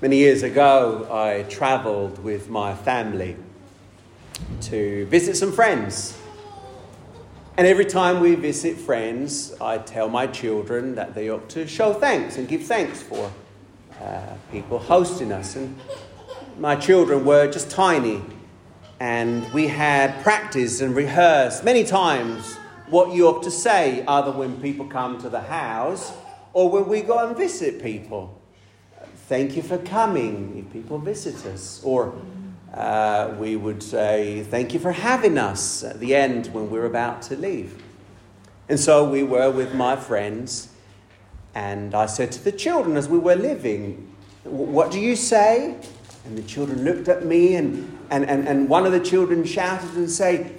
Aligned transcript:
Many 0.00 0.18
years 0.18 0.44
ago, 0.44 1.08
I 1.10 1.42
travelled 1.50 2.22
with 2.22 2.48
my 2.48 2.72
family 2.72 3.34
to 4.60 5.06
visit 5.06 5.36
some 5.36 5.50
friends. 5.50 6.16
And 7.56 7.66
every 7.66 7.84
time 7.84 8.20
we 8.20 8.36
visit 8.36 8.76
friends, 8.76 9.56
I 9.60 9.78
tell 9.78 10.08
my 10.08 10.28
children 10.28 10.94
that 10.94 11.16
they 11.16 11.28
ought 11.30 11.48
to 11.48 11.66
show 11.66 11.92
thanks 11.92 12.38
and 12.38 12.46
give 12.46 12.62
thanks 12.62 13.02
for 13.02 13.32
uh, 14.00 14.34
people 14.52 14.78
hosting 14.78 15.32
us. 15.32 15.56
And 15.56 15.76
my 16.60 16.76
children 16.76 17.24
were 17.24 17.50
just 17.50 17.68
tiny, 17.68 18.22
and 19.00 19.52
we 19.52 19.66
had 19.66 20.22
practiced 20.22 20.80
and 20.80 20.94
rehearsed 20.94 21.64
many 21.64 21.82
times 21.82 22.54
what 22.88 23.12
you 23.12 23.26
ought 23.26 23.42
to 23.42 23.50
say, 23.50 24.04
either 24.06 24.30
when 24.30 24.60
people 24.62 24.86
come 24.86 25.20
to 25.22 25.28
the 25.28 25.40
house 25.40 26.12
or 26.52 26.70
when 26.70 26.86
we 26.86 27.00
go 27.00 27.26
and 27.26 27.36
visit 27.36 27.82
people 27.82 28.37
thank 29.28 29.56
you 29.56 29.62
for 29.62 29.76
coming 29.76 30.56
if 30.56 30.72
people 30.72 30.98
visit 30.98 31.44
us. 31.46 31.82
Or 31.84 32.14
uh, 32.72 33.34
we 33.38 33.56
would 33.56 33.82
say, 33.82 34.42
thank 34.44 34.72
you 34.72 34.80
for 34.80 34.92
having 34.92 35.36
us 35.36 35.84
at 35.84 36.00
the 36.00 36.14
end 36.14 36.46
when 36.48 36.70
we're 36.70 36.86
about 36.86 37.20
to 37.22 37.36
leave. 37.36 37.82
And 38.70 38.80
so 38.80 39.08
we 39.08 39.22
were 39.22 39.50
with 39.50 39.74
my 39.74 39.96
friends, 39.96 40.68
and 41.54 41.94
I 41.94 42.06
said 42.06 42.32
to 42.32 42.44
the 42.44 42.52
children 42.52 42.96
as 42.96 43.08
we 43.08 43.18
were 43.18 43.36
leaving, 43.36 44.14
What 44.44 44.90
do 44.90 44.98
you 45.00 45.14
say? 45.16 45.76
And 46.24 46.36
the 46.36 46.42
children 46.42 46.84
looked 46.84 47.08
at 47.08 47.24
me, 47.24 47.54
and, 47.54 47.98
and, 48.10 48.28
and, 48.28 48.46
and 48.46 48.68
one 48.68 48.84
of 48.86 48.92
the 48.92 49.00
children 49.00 49.44
shouted 49.44 49.94
and 49.94 50.10
said, 50.10 50.54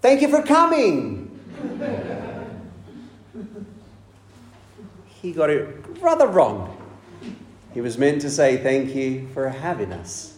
Thank 0.00 0.22
you 0.22 0.28
for 0.28 0.42
coming. 0.42 1.26
he 5.22 5.32
got 5.32 5.50
it 5.50 5.68
rather 6.00 6.26
wrong. 6.26 6.79
He 7.72 7.80
was 7.80 7.96
meant 7.96 8.20
to 8.22 8.30
say, 8.30 8.56
Thank 8.56 8.94
you 8.94 9.28
for 9.34 9.48
having 9.48 9.92
us. 9.92 10.36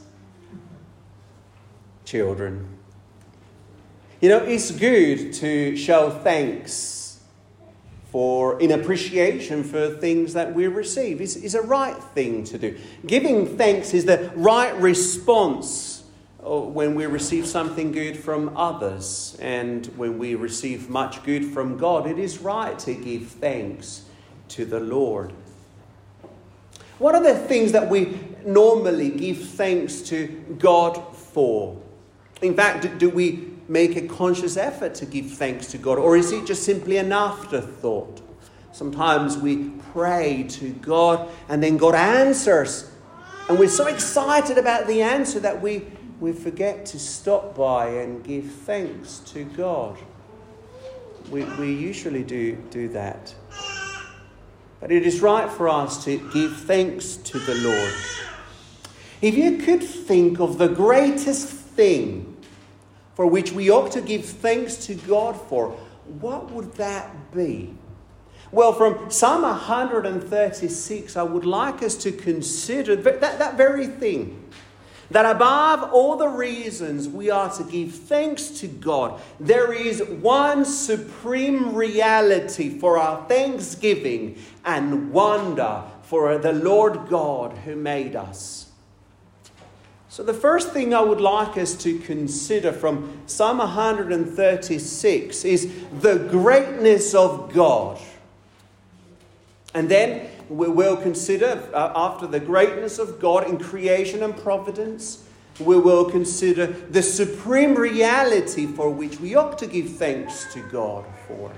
Children. 2.05 2.69
You 4.21 4.29
know, 4.29 4.39
it's 4.39 4.71
good 4.71 5.33
to 5.35 5.77
show 5.77 6.11
thanks 6.11 7.21
for 8.13 8.61
in 8.61 8.71
appreciation 8.71 9.65
for 9.65 9.89
things 9.89 10.35
that 10.35 10.55
we 10.55 10.67
receive. 10.67 11.21
It's, 11.21 11.35
it's 11.35 11.55
a 11.55 11.63
right 11.63 11.97
thing 11.97 12.45
to 12.45 12.59
do. 12.59 12.79
Giving 13.07 13.57
thanks 13.57 13.95
is 13.95 14.05
the 14.05 14.31
right 14.37 14.77
response 14.77 16.05
uh, 16.45 16.61
when 16.61 16.95
we 16.95 17.07
receive 17.07 17.47
something 17.47 17.91
good 17.91 18.17
from 18.17 18.55
others 18.57 19.37
and 19.41 19.87
when 19.97 20.19
we 20.19 20.35
receive 20.35 20.91
much 20.91 21.25
good 21.25 21.47
from 21.47 21.79
God. 21.79 22.07
It 22.07 22.19
is 22.19 22.39
right 22.39 22.79
to 22.81 22.95
give 22.95 23.29
thanks 23.29 24.05
to 24.49 24.67
the 24.67 24.81
Lord. 24.81 25.33
What 26.99 27.15
are 27.15 27.23
the 27.23 27.35
things 27.35 27.73
that 27.73 27.89
we 27.89 28.19
normally 28.45 29.11
give 29.11 29.39
thanks 29.39 30.03
to 30.03 30.27
God 30.59 31.17
for? 31.17 31.81
In 32.41 32.55
fact, 32.55 32.99
do 32.99 33.09
we 33.09 33.49
make 33.69 33.97
a 33.97 34.07
conscious 34.07 34.57
effort 34.57 34.95
to 34.97 35.07
give 35.07 35.31
thanks 35.31 35.69
to 35.69 35.79
God, 35.79 35.99
or 35.99 36.17
is 36.17 36.33
it 36.33 36.47
just 36.47 36.65
simply 36.65 36.99
an 36.99 37.13
afterthought? 37.13 38.21
Sometimes 38.73 39.37
we 39.37 39.71
pray 39.93 40.45
to 40.49 40.71
God 40.75 41.29
and 41.49 41.63
then 41.63 41.77
God 41.77 41.95
answers, 41.95 42.91
and 43.49 43.59
we're 43.59 43.69
so 43.69 43.87
excited 43.87 44.59
about 44.59 44.87
the 44.87 45.03
answer 45.03 45.41
that 45.41 45.61
we, 45.61 45.87
we 46.21 46.33
forget 46.33 46.87
to 46.87 46.99
stop 46.99 47.57
by 47.57 47.89
and 47.89 48.25
give 48.25 48.51
thanks 48.51 49.19
to 49.27 49.45
God. 49.45 49.99
We, 51.31 51.45
we 51.45 51.73
usually 51.73 52.25
do, 52.25 52.57
do 52.71 52.89
that. 52.89 53.35
But 54.83 54.91
it 54.91 55.07
is 55.07 55.21
right 55.21 55.49
for 55.49 55.69
us 55.69 56.05
to 56.07 56.19
give 56.33 56.57
thanks 56.57 57.15
to 57.15 57.39
the 57.39 57.55
Lord. 57.55 57.95
If 59.23 59.37
you 59.37 59.59
could 59.59 59.85
think 59.85 60.41
of 60.41 60.59
the 60.59 60.67
greatest 60.67 61.47
thing 61.47 62.37
for 63.15 63.25
which 63.25 63.53
we 63.53 63.71
ought 63.71 63.93
to 63.93 64.01
give 64.01 64.25
thanks 64.25 64.75
to 64.87 64.97
God 64.97 65.41
for, 65.49 65.71
what 66.21 66.51
would 66.51 66.73
that 66.75 67.33
be? 67.33 67.77
Well, 68.51 68.73
from 68.73 69.09
Psalm 69.09 69.43
136, 69.43 71.17
I 71.17 71.23
would 71.23 71.47
like 71.47 71.81
us 71.85 71.95
to 71.99 72.11
consider 72.11 72.97
that, 72.97 73.21
that 73.21 73.57
very 73.57 73.87
thing 73.87 74.51
that 75.11 75.25
above 75.27 75.93
all 75.93 76.17
the 76.17 76.29
reasons 76.29 77.09
we 77.09 77.31
are 77.31 77.53
to 77.57 77.65
give 77.65 77.95
thanks 77.95 78.49
to 78.61 78.69
God, 78.69 79.21
there 79.39 79.73
is 79.73 80.03
one 80.03 80.65
supreme 80.65 81.75
reality 81.75 82.79
for 82.79 82.99
our 82.99 83.27
thanksgiving 83.29 84.39
and 84.65 85.13
wonder 85.13 85.83
for 86.03 86.39
the 86.39 86.53
Lord 86.53 87.09
God 87.09 87.59
who 87.59 87.77
made 87.77 88.17
us. 88.17 88.71
So, 90.09 90.23
the 90.23 90.35
first 90.35 90.73
thing 90.73 90.93
I 90.93 91.01
would 91.01 91.23
like 91.23 91.57
us 91.57 91.75
to 91.85 91.99
consider 92.01 92.71
from 92.71 93.23
Psalm 93.25 93.59
136 93.59 95.45
is 95.47 95.73
the 96.01 96.19
greatness 96.31 97.15
of 97.15 97.51
God. 97.55 97.99
And 99.73 99.89
then 99.89 100.29
we 100.53 100.69
will 100.69 100.97
consider, 100.97 101.63
uh, 101.73 101.93
after 101.95 102.27
the 102.27 102.41
greatness 102.41 102.99
of 102.99 103.21
God 103.21 103.49
in 103.49 103.59
creation 103.59 104.23
and 104.23 104.37
providence, 104.37 105.25
we 105.59 105.79
will 105.79 106.11
consider 106.11 106.67
the 106.67 107.03
supreme 107.03 107.75
reality 107.75 108.67
for 108.67 108.91
which 108.91 109.21
we 109.21 109.35
ought 109.35 109.59
to 109.59 109.67
give 109.67 109.91
thanks 109.97 110.53
to 110.53 110.61
God 110.61 111.05
for. 111.27 111.53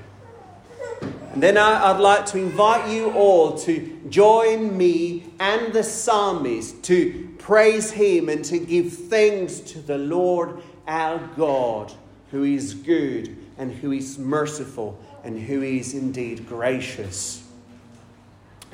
And 1.33 1.43
then 1.43 1.57
I, 1.57 1.93
would 1.93 2.01
like 2.01 2.27
to 2.27 2.39
invite 2.39 2.93
you 2.93 3.11
all 3.13 3.59
to 3.59 4.01
join 4.09 4.77
me 4.77 5.33
and 5.41 5.73
the 5.73 5.83
psalmist 5.83 6.85
to 6.85 7.35
praise 7.39 7.91
him 7.91 8.29
and 8.29 8.45
to 8.45 8.59
give 8.59 8.93
thanks 8.93 9.59
to 9.61 9.81
the 9.81 9.99
Lord 9.99 10.63
our 10.87 11.19
God, 11.37 11.93
who 12.31 12.45
is 12.45 12.75
good 12.75 13.37
and 13.59 13.73
who 13.73 13.91
is 13.93 14.19
merciful 14.19 14.99
and 15.25 15.41
who 15.41 15.63
is 15.63 15.95
indeed 15.95 16.47
gracious. 16.47 17.44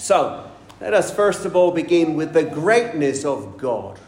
So, 0.00 0.50
let 0.80 0.94
us 0.94 1.14
first 1.14 1.44
of 1.44 1.54
all 1.54 1.72
begin 1.72 2.14
with 2.14 2.32
the 2.32 2.42
greatness 2.42 3.26
of 3.26 3.58
God. 3.58 4.00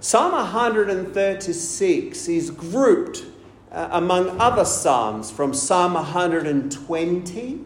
Psalm 0.00 0.32
136 0.32 2.28
is 2.28 2.50
grouped 2.50 3.26
uh, 3.70 3.90
among 3.92 4.40
other 4.40 4.64
Psalms 4.64 5.30
from 5.30 5.52
Psalm 5.52 5.92
120 5.92 7.60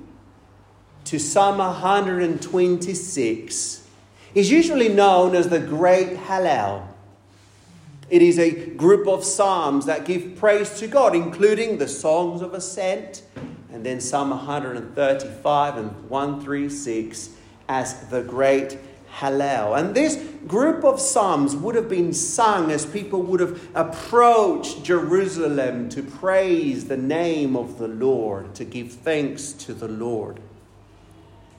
to 1.05 1.19
Psalm 1.21 1.59
126 1.59 3.87
is 4.35 4.51
usually 4.51 4.89
known 4.89 5.37
as 5.37 5.51
the 5.51 5.61
Great 5.61 6.17
Hallel. 6.17 6.85
It 8.11 8.23
is 8.23 8.41
a 8.41 8.51
group 8.75 9.07
of 9.07 9.23
Psalms 9.25 9.87
that 9.87 10.05
give 10.05 10.35
praise 10.35 10.81
to 10.81 10.89
God, 10.89 11.15
including 11.15 11.79
the 11.79 11.87
songs 11.87 12.43
of 12.43 12.55
ascent 12.55 13.23
and 13.77 13.85
then 13.85 14.01
Psalm 14.01 14.31
135 14.31 15.77
and 15.77 16.09
136 16.09 17.29
as 17.69 18.09
the 18.09 18.23
great 18.23 18.79
Hallel. 19.19 19.79
And 19.79 19.95
this 19.95 20.17
group 20.47 20.83
of 20.83 20.99
psalms 20.99 21.55
would 21.55 21.75
have 21.75 21.87
been 21.87 22.15
sung 22.15 22.71
as 22.71 22.87
people 22.87 23.21
would 23.21 23.41
have 23.41 23.61
approached 23.75 24.83
Jerusalem 24.83 25.91
to 25.91 26.03
praise 26.03 26.89
the 26.89 26.97
name 26.97 27.55
of 27.55 27.77
the 27.77 27.87
Lord, 27.87 28.55
to 28.55 28.65
give 28.65 28.93
thanks 28.93 29.53
to 29.53 29.75
the 29.75 29.89
Lord. 29.89 30.41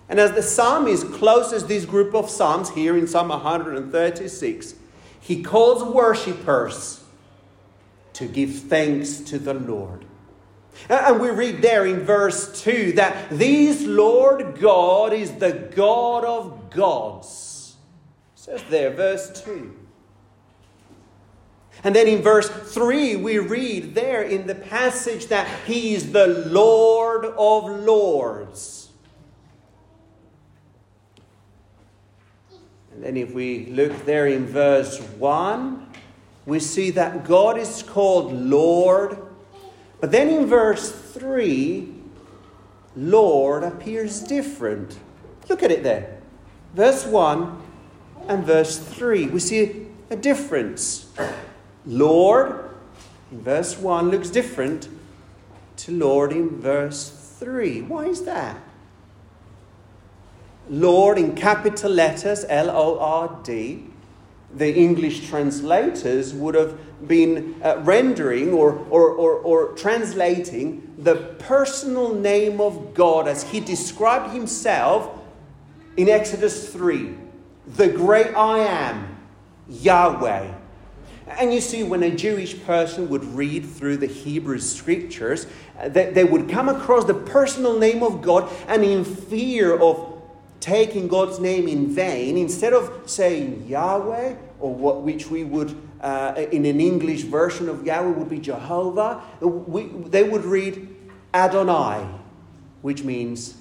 And 0.10 0.20
as 0.20 0.32
the 0.32 0.42
psalmist 0.42 1.12
closes 1.14 1.68
this 1.68 1.86
group 1.86 2.16
of 2.16 2.32
psalms 2.32 2.72
here 2.72 2.98
in 2.98 3.06
Psalm 3.06 3.30
136, 3.30 4.74
he 5.22 5.44
calls 5.44 5.84
worshippers 5.84 7.04
to 8.14 8.26
give 8.26 8.56
thanks 8.56 9.20
to 9.20 9.38
the 9.38 9.54
Lord. 9.54 10.07
Uh, 10.90 11.06
and 11.08 11.20
we 11.20 11.30
read 11.30 11.62
there 11.62 11.86
in 11.86 12.02
verse 12.02 12.62
2 12.62 12.94
that 12.94 13.30
this 13.30 13.84
Lord 13.84 14.60
God 14.60 15.14
is 15.14 15.32
the 15.34 15.52
God 15.76 16.24
of 16.24 16.70
gods. 16.70 17.76
It 18.36 18.40
says 18.40 18.64
there, 18.70 18.92
verse 18.92 19.42
2. 19.44 19.76
And 21.84 21.96
then 21.96 22.08
in 22.08 22.22
verse 22.22 22.50
3, 22.50 23.18
we 23.18 23.38
read 23.38 23.94
there 23.94 24.24
in 24.24 24.48
the 24.48 24.56
passage 24.56 25.28
that 25.28 25.48
He 25.66 25.94
is 25.94 26.12
the 26.12 26.28
Lord 26.28 27.26
of 27.26 27.70
lords. 27.86 28.90
And 32.94 33.04
then 33.04 33.18
if 33.18 33.34
we 33.34 33.68
look 33.68 34.06
there 34.06 34.26
in 34.26 34.48
verse 34.48 35.00
1, 35.00 35.88
we 36.48 36.60
see 36.60 36.90
that 36.92 37.26
God 37.26 37.58
is 37.58 37.84
called 37.84 38.34
Lord 38.34 39.27
but 40.00 40.12
then 40.12 40.30
in 40.30 40.46
verse 40.46 40.92
3, 40.92 41.94
Lord 42.96 43.64
appears 43.64 44.22
different. 44.22 44.98
Look 45.50 45.64
at 45.64 45.72
it 45.72 45.84
there. 45.84 46.20
Verse 46.74 47.06
1 47.06 47.62
and 48.28 48.46
verse 48.46 48.78
3. 48.78 49.28
We 49.28 49.40
see 49.40 49.88
a 50.10 50.16
difference. 50.16 51.12
Lord 51.86 52.70
in 53.32 53.42
verse 53.42 53.78
1 53.78 54.10
looks 54.10 54.30
different 54.30 54.90
to 55.78 55.92
Lord 55.92 56.32
in 56.32 56.60
verse 56.60 57.36
3. 57.40 57.82
Why 57.82 58.06
is 58.06 58.24
that? 58.24 58.58
Lord 60.70 61.18
in 61.18 61.36
capital 61.36 61.92
letters, 61.92 62.46
L 62.50 62.70
O 62.70 63.00
R 63.00 63.40
D, 63.44 63.87
the 64.56 64.74
English 64.74 65.28
translators 65.28 66.34
would 66.34 66.56
have 66.56 66.80
been 67.08 67.60
uh, 67.64 67.80
rendering 67.84 68.54
or, 68.54 68.86
or, 68.90 69.12
or, 69.12 69.34
or 69.34 69.68
translating 69.74 70.96
the 70.98 71.16
personal 71.40 72.14
name 72.14 72.60
of 72.62 72.94
God 72.94 73.28
as 73.28 73.44
he 73.44 73.60
described 73.60 74.34
himself 74.34 75.20
in 75.98 76.10
Exodus 76.10 76.72
3 76.72 77.16
the 77.76 77.90
great 77.90 78.28
I 78.28 78.60
am, 78.60 79.18
Yahweh. 79.68 80.54
And 81.28 81.54
you 81.54 81.60
see, 81.60 81.84
when 81.84 82.04
a 82.04 82.16
Jewish 82.16 82.64
person 82.64 83.10
would 83.10 83.26
read 83.26 83.66
through 83.66 83.98
the 83.98 84.08
Hebrew 84.08 84.60
scriptures, 84.60 85.46
uh, 85.78 85.90
they, 85.90 86.12
they 86.12 86.24
would 86.24 86.50
come 86.50 86.70
across 86.70 87.04
the 87.04 87.14
personal 87.14 87.78
name 87.78 88.02
of 88.02 88.22
God, 88.22 88.50
and 88.68 88.84
in 88.84 89.04
fear 89.04 89.78
of 89.78 90.17
taking 90.60 91.08
God's 91.08 91.40
name 91.40 91.68
in 91.68 91.94
vain, 91.94 92.38
instead 92.38 92.74
of 92.74 93.04
saying 93.06 93.66
Yahweh, 93.68 94.36
or 94.60 94.74
what 94.74 95.02
which 95.02 95.30
we 95.30 95.44
would, 95.44 95.76
uh, 96.02 96.34
in 96.52 96.66
an 96.66 96.80
English 96.80 97.24
version 97.24 97.70
of 97.70 97.86
Yahweh, 97.86 98.12
would 98.12 98.30
be 98.30 98.40
Jehovah, 98.40 99.22
we, 99.42 99.84
they 99.84 100.24
would 100.24 100.46
read 100.46 100.96
Adonai, 101.34 102.08
which 102.82 103.04
means 103.04 103.58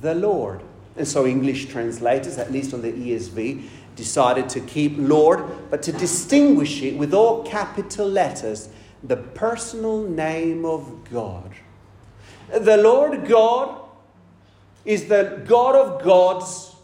the 0.00 0.14
Lord. 0.14 0.62
And 0.96 1.06
so 1.06 1.26
English 1.26 1.66
translators, 1.66 2.38
at 2.38 2.52
least 2.52 2.74
on 2.74 2.82
the 2.82 2.92
ESV, 2.92 3.68
decided 3.94 4.48
to 4.48 4.60
keep 4.60 4.94
Lord, 4.96 5.70
but 5.70 5.82
to 5.82 5.92
distinguish 5.92 6.82
it 6.82 6.96
with 6.96 7.12
all 7.12 7.44
capital 7.44 8.08
letters, 8.08 8.68
the 9.02 9.16
personal 9.16 10.02
name 10.02 10.64
of 10.64 11.08
God. 11.10 11.50
The 12.48 12.76
Lord 12.76 13.28
God 13.28 13.77
is 14.84 15.08
the 15.08 15.42
God 15.46 15.74
of 15.74 16.02
gods, 16.02 16.74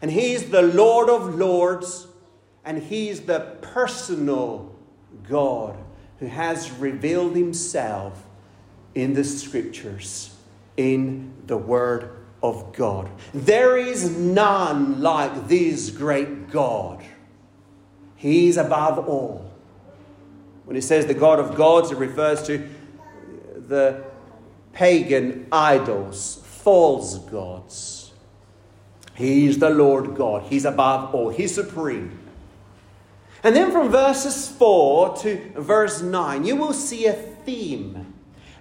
and 0.00 0.10
He 0.10 0.32
is 0.32 0.50
the 0.50 0.62
Lord 0.62 1.08
of 1.08 1.34
lords, 1.34 2.06
and 2.64 2.82
He 2.82 3.08
is 3.08 3.22
the 3.22 3.56
personal 3.62 4.74
God 5.28 5.76
who 6.18 6.26
has 6.26 6.70
revealed 6.72 7.36
Himself 7.36 8.24
in 8.94 9.14
the 9.14 9.24
Scriptures, 9.24 10.34
in 10.76 11.32
the 11.46 11.56
Word 11.56 12.10
of 12.42 12.72
God. 12.72 13.10
There 13.34 13.76
is 13.76 14.16
none 14.16 15.00
like 15.00 15.48
this 15.48 15.90
great 15.90 16.50
God. 16.50 17.02
He 18.16 18.48
is 18.48 18.56
above 18.56 18.98
all. 19.08 19.52
When 20.64 20.76
it 20.76 20.82
says 20.82 21.06
the 21.06 21.14
God 21.14 21.38
of 21.38 21.54
gods, 21.56 21.90
it 21.90 21.98
refers 21.98 22.42
to 22.44 22.68
the 23.56 24.04
pagan 24.72 25.46
idols, 25.50 26.42
false 26.68 27.16
gods. 27.18 28.12
He 29.14 29.46
is 29.46 29.58
the 29.58 29.70
Lord 29.70 30.14
God. 30.14 30.42
He's 30.50 30.66
above 30.66 31.14
all. 31.14 31.30
He's 31.30 31.54
supreme. 31.54 32.18
And 33.42 33.56
then 33.56 33.72
from 33.72 33.88
verses 33.88 34.48
4 34.48 35.16
to 35.16 35.50
verse 35.56 36.02
9, 36.02 36.44
you 36.44 36.56
will 36.56 36.74
see 36.74 37.06
a 37.06 37.14
theme 37.14 38.08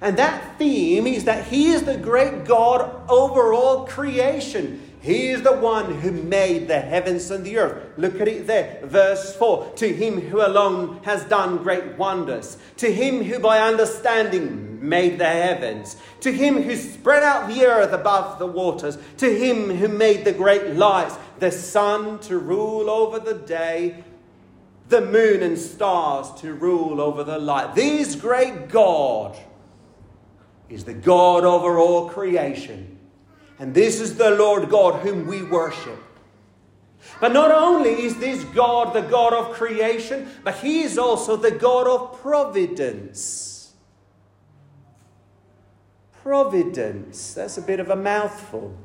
and 0.01 0.17
that 0.17 0.57
theme 0.57 1.07
is 1.07 1.23
that 1.23 1.47
He 1.47 1.69
is 1.71 1.83
the 1.83 1.97
great 1.97 2.45
God 2.45 3.09
over 3.09 3.53
all 3.53 3.87
creation. 3.87 4.83
He 5.01 5.29
is 5.29 5.41
the 5.41 5.55
one 5.55 5.95
who 6.01 6.11
made 6.11 6.67
the 6.67 6.79
heavens 6.79 7.31
and 7.31 7.43
the 7.45 7.57
earth. 7.57 7.97
Look 7.97 8.19
at 8.19 8.27
it 8.27 8.45
there, 8.45 8.81
verse 8.83 9.35
4. 9.35 9.73
To 9.77 9.93
him 9.93 10.19
who 10.19 10.41
alone 10.41 10.99
has 11.03 11.23
done 11.25 11.57
great 11.63 11.97
wonders, 11.97 12.57
to 12.77 12.91
him 12.91 13.23
who 13.23 13.39
by 13.39 13.59
understanding 13.59 14.66
made 14.81 15.19
the 15.19 15.25
heavens, 15.25 15.97
to 16.21 16.31
him 16.31 16.61
who 16.61 16.75
spread 16.75 17.23
out 17.23 17.47
the 17.47 17.65
earth 17.65 17.93
above 17.93 18.39
the 18.39 18.47
waters, 18.47 18.97
to 19.17 19.29
him 19.33 19.69
who 19.69 19.87
made 19.87 20.25
the 20.25 20.33
great 20.33 20.75
lights, 20.75 21.15
the 21.39 21.51
sun 21.51 22.19
to 22.19 22.37
rule 22.37 22.89
over 22.89 23.19
the 23.19 23.33
day, 23.33 24.03
the 24.89 25.01
moon 25.01 25.43
and 25.43 25.57
stars 25.57 26.31
to 26.41 26.53
rule 26.53 27.01
over 27.01 27.23
the 27.23 27.37
light. 27.37 27.75
This 27.75 28.15
great 28.15 28.69
God 28.69 29.37
is 30.69 30.85
the 30.85 30.93
God 30.93 31.43
over 31.43 31.77
all 31.77 32.09
creation. 32.09 32.97
And 33.59 33.73
this 33.73 33.99
is 33.99 34.17
the 34.17 34.31
Lord 34.31 34.69
God 34.69 35.01
whom 35.01 35.27
we 35.27 35.43
worship. 35.43 35.99
But 37.19 37.33
not 37.33 37.51
only 37.51 38.03
is 38.03 38.17
this 38.17 38.43
God 38.45 38.93
the 38.93 39.01
God 39.01 39.33
of 39.33 39.53
creation, 39.53 40.29
but 40.43 40.55
He 40.55 40.81
is 40.81 40.97
also 40.97 41.35
the 41.35 41.51
God 41.51 41.87
of 41.87 42.21
providence. 42.21 43.46
Providence. 46.27 47.35
That's 47.35 47.57
a 47.57 47.61
bit 47.61 47.79
of 47.79 47.89
a 47.89 47.95
mouthful. 47.95 48.75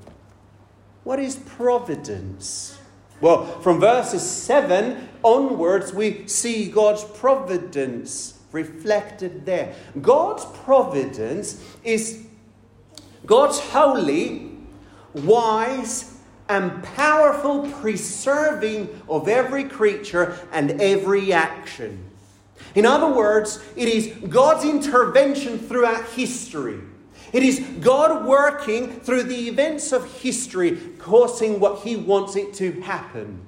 What 1.03 1.19
is 1.19 1.35
providence? 1.35 2.79
Well, 3.21 3.59
from 3.62 3.81
verses 3.81 4.23
7 4.23 5.09
onwards, 5.25 5.93
we 5.93 6.29
see 6.29 6.71
God's 6.71 7.03
providence 7.03 8.39
reflected 8.53 9.44
there. 9.44 9.75
God's 10.00 10.44
providence 10.62 11.61
is 11.83 12.25
God's 13.27 13.59
holy, 13.59 14.53
wise, 15.12 16.17
and 16.49 16.85
powerful 16.85 17.69
preserving 17.73 19.03
of 19.09 19.27
every 19.27 19.65
creature 19.65 20.39
and 20.53 20.81
every 20.81 21.33
action. 21.33 22.05
In 22.77 22.87
other 22.87 23.12
words, 23.12 23.61
it 23.75 23.89
is 23.89 24.12
God's 24.29 24.65
intervention 24.65 25.59
throughout 25.59 26.09
history. 26.11 26.79
It 27.32 27.43
is 27.43 27.61
God 27.81 28.26
working 28.26 29.00
through 29.00 29.25
the 29.25 29.49
events 29.49 29.93
of 29.93 30.20
history, 30.20 30.79
causing 30.99 31.61
what 31.61 31.82
He 31.82 31.96
wants 31.96 32.37
it 32.37 32.55
to 32.55 32.73
happen. 32.82 33.46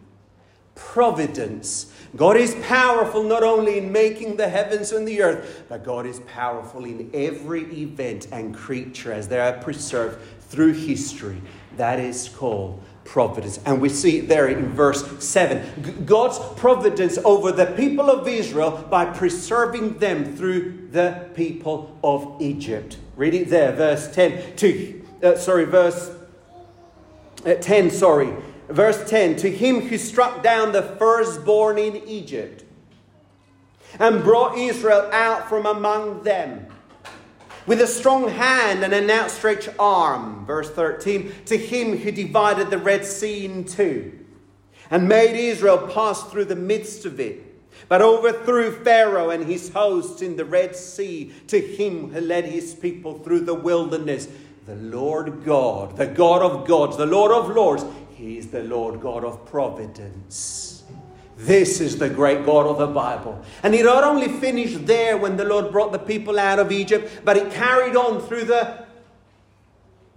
Providence 0.74 1.92
God 2.16 2.36
is 2.36 2.54
powerful 2.62 3.24
not 3.24 3.42
only 3.42 3.78
in 3.78 3.90
making 3.90 4.36
the 4.36 4.48
heavens 4.48 4.92
and 4.92 5.06
the 5.06 5.20
earth, 5.20 5.64
but 5.68 5.84
God 5.84 6.06
is 6.06 6.20
powerful 6.20 6.84
in 6.84 7.10
every 7.12 7.64
event 7.74 8.28
and 8.30 8.54
creature 8.54 9.12
as 9.12 9.26
they 9.26 9.40
are 9.40 9.54
preserved 9.54 10.20
through 10.42 10.74
history. 10.74 11.40
That 11.76 11.98
is 11.98 12.28
called 12.28 12.80
providence. 13.02 13.58
And 13.66 13.80
we 13.80 13.88
see 13.88 14.18
it 14.18 14.28
there 14.28 14.46
in 14.46 14.68
verse 14.68 15.04
7. 15.24 16.04
God's 16.06 16.38
providence 16.56 17.18
over 17.24 17.50
the 17.50 17.66
people 17.66 18.08
of 18.08 18.28
Israel 18.28 18.86
by 18.88 19.06
preserving 19.06 19.98
them 19.98 20.36
through 20.36 20.88
the 20.92 21.28
people 21.34 21.98
of 22.04 22.40
Egypt. 22.40 22.98
Read 23.16 23.34
it 23.34 23.48
there, 23.48 23.72
verse 23.72 24.12
10 24.12 24.56
to, 24.56 25.02
uh, 25.22 25.36
sorry, 25.36 25.64
verse 25.64 26.10
uh, 27.46 27.54
10, 27.54 27.90
sorry. 27.90 28.32
Verse 28.68 29.08
10 29.08 29.36
To 29.36 29.50
him 29.50 29.82
who 29.82 29.98
struck 29.98 30.42
down 30.42 30.72
the 30.72 30.82
firstborn 30.82 31.78
in 31.78 31.96
Egypt 32.08 32.64
and 33.98 34.24
brought 34.24 34.58
Israel 34.58 35.08
out 35.12 35.48
from 35.48 35.66
among 35.66 36.22
them 36.22 36.66
with 37.66 37.80
a 37.80 37.86
strong 37.86 38.28
hand 38.28 38.84
and 38.84 38.92
an 38.92 39.10
outstretched 39.10 39.70
arm. 39.78 40.44
Verse 40.46 40.70
13 40.70 41.32
To 41.46 41.56
him 41.56 41.96
who 41.96 42.10
divided 42.10 42.70
the 42.70 42.78
Red 42.78 43.04
Sea 43.04 43.44
in 43.44 43.64
two 43.64 44.18
and 44.90 45.08
made 45.08 45.36
Israel 45.36 45.88
pass 45.88 46.24
through 46.24 46.46
the 46.46 46.56
midst 46.56 47.04
of 47.04 47.20
it. 47.20 47.53
But 47.88 48.02
overthrew 48.02 48.72
Pharaoh 48.84 49.30
and 49.30 49.44
his 49.44 49.70
hosts 49.70 50.22
in 50.22 50.36
the 50.36 50.44
Red 50.44 50.74
Sea, 50.74 51.32
to 51.48 51.60
him 51.60 52.10
who 52.10 52.20
led 52.20 52.44
his 52.44 52.74
people 52.74 53.18
through 53.18 53.40
the 53.40 53.54
wilderness, 53.54 54.28
the 54.66 54.76
Lord 54.76 55.44
God, 55.44 55.96
the 55.96 56.06
God 56.06 56.42
of 56.42 56.66
gods, 56.66 56.96
the 56.96 57.06
Lord 57.06 57.32
of 57.32 57.54
lords, 57.54 57.84
he 58.14 58.38
is 58.38 58.48
the 58.48 58.62
Lord 58.62 59.00
God 59.00 59.24
of 59.24 59.44
providence. 59.44 60.84
This 61.36 61.80
is 61.80 61.98
the 61.98 62.08
great 62.08 62.46
God 62.46 62.66
of 62.66 62.78
the 62.78 62.86
Bible. 62.86 63.42
And 63.62 63.74
it 63.74 63.84
not 63.84 64.04
only 64.04 64.28
finished 64.28 64.86
there 64.86 65.16
when 65.16 65.36
the 65.36 65.44
Lord 65.44 65.72
brought 65.72 65.92
the 65.92 65.98
people 65.98 66.38
out 66.38 66.58
of 66.60 66.70
Egypt, 66.70 67.22
but 67.24 67.36
it 67.36 67.52
carried 67.52 67.96
on 67.96 68.20
through 68.20 68.44
the 68.44 68.83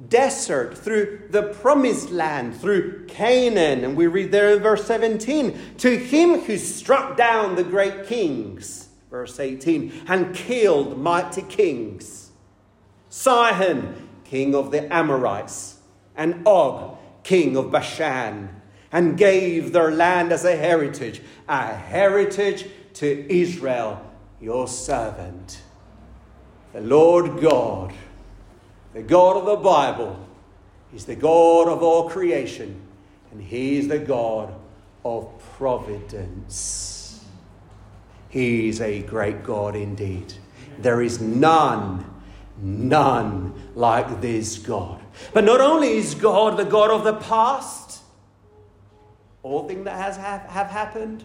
desert, 0.09 0.77
through 0.77 1.23
the 1.29 1.43
promised 1.43 2.11
land, 2.11 2.55
through 2.55 3.05
Canaan. 3.07 3.83
And 3.83 3.97
we 3.97 4.07
read 4.07 4.31
there 4.31 4.55
in 4.55 4.61
verse 4.61 4.85
17 4.85 5.77
To 5.79 5.97
him 5.97 6.41
who 6.41 6.57
struck 6.57 7.17
down 7.17 7.55
the 7.55 7.63
great 7.63 8.07
kings, 8.07 8.89
verse 9.09 9.39
18, 9.39 10.03
and 10.07 10.35
killed 10.35 10.97
mighty 10.97 11.41
kings, 11.41 12.31
Sihon, 13.09 14.07
king 14.23 14.53
of 14.53 14.71
the 14.71 14.91
Amorites, 14.93 15.79
and 16.15 16.45
Og, 16.45 16.97
king 17.23 17.57
of 17.57 17.71
Bashan, 17.71 18.61
and 18.91 19.17
gave 19.17 19.73
their 19.73 19.91
land 19.91 20.31
as 20.31 20.45
a 20.45 20.55
heritage, 20.55 21.21
a 21.47 21.73
heritage 21.73 22.67
to 22.93 23.31
Israel, 23.31 24.01
your 24.39 24.67
servant. 24.67 25.61
The 26.73 26.81
Lord 26.81 27.41
God, 27.41 27.93
the 28.97 29.03
God 29.03 29.37
of 29.37 29.45
the 29.45 29.57
Bible, 29.57 30.27
is 30.91 31.05
the 31.05 31.15
God 31.15 31.67
of 31.67 31.83
all 31.83 32.09
creation, 32.09 32.81
and 33.31 33.39
He 33.39 33.77
is 33.77 33.87
the 33.87 33.99
God 33.99 34.55
of 35.05 35.29
providence. 35.55 37.23
He 38.29 38.69
is 38.69 38.81
a 38.81 39.03
great 39.03 39.43
God 39.43 39.75
indeed. 39.75 40.33
There 40.79 41.03
is 41.03 41.21
none, 41.21 42.11
none 42.59 43.69
like 43.75 44.19
this 44.19 44.57
God. 44.57 44.99
But 45.31 45.43
not 45.43 45.61
only 45.61 45.89
is 45.89 46.15
God 46.15 46.57
the 46.57 46.65
God 46.65 46.89
of 46.89 47.03
the 47.03 47.17
past, 47.17 48.01
all 49.43 49.67
things 49.67 49.85
that 49.85 49.95
has 49.95 50.17
have, 50.17 50.41
have 50.49 50.67
happened, 50.71 51.23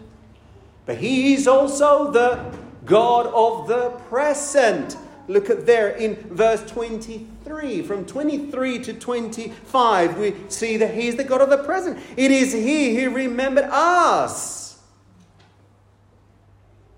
but 0.85 0.97
He 0.97 1.33
is 1.33 1.47
also 1.47 2.11
the 2.11 2.55
God 2.85 3.25
of 3.33 3.67
the 3.67 3.89
present. 4.09 4.95
Look 5.27 5.49
at 5.49 5.65
there 5.65 5.89
in 5.89 6.17
verse 6.35 6.61
23. 6.69 7.29
From 7.43 8.05
23 8.05 8.79
to 8.83 8.93
25, 8.93 10.17
we 10.17 10.35
see 10.47 10.77
that 10.77 10.93
He 10.93 11.07
is 11.07 11.15
the 11.15 11.23
God 11.23 11.41
of 11.41 11.49
the 11.49 11.57
present. 11.57 11.99
It 12.15 12.31
is 12.31 12.53
He 12.53 12.95
who 12.95 13.09
remembered 13.09 13.65
us 13.65 14.79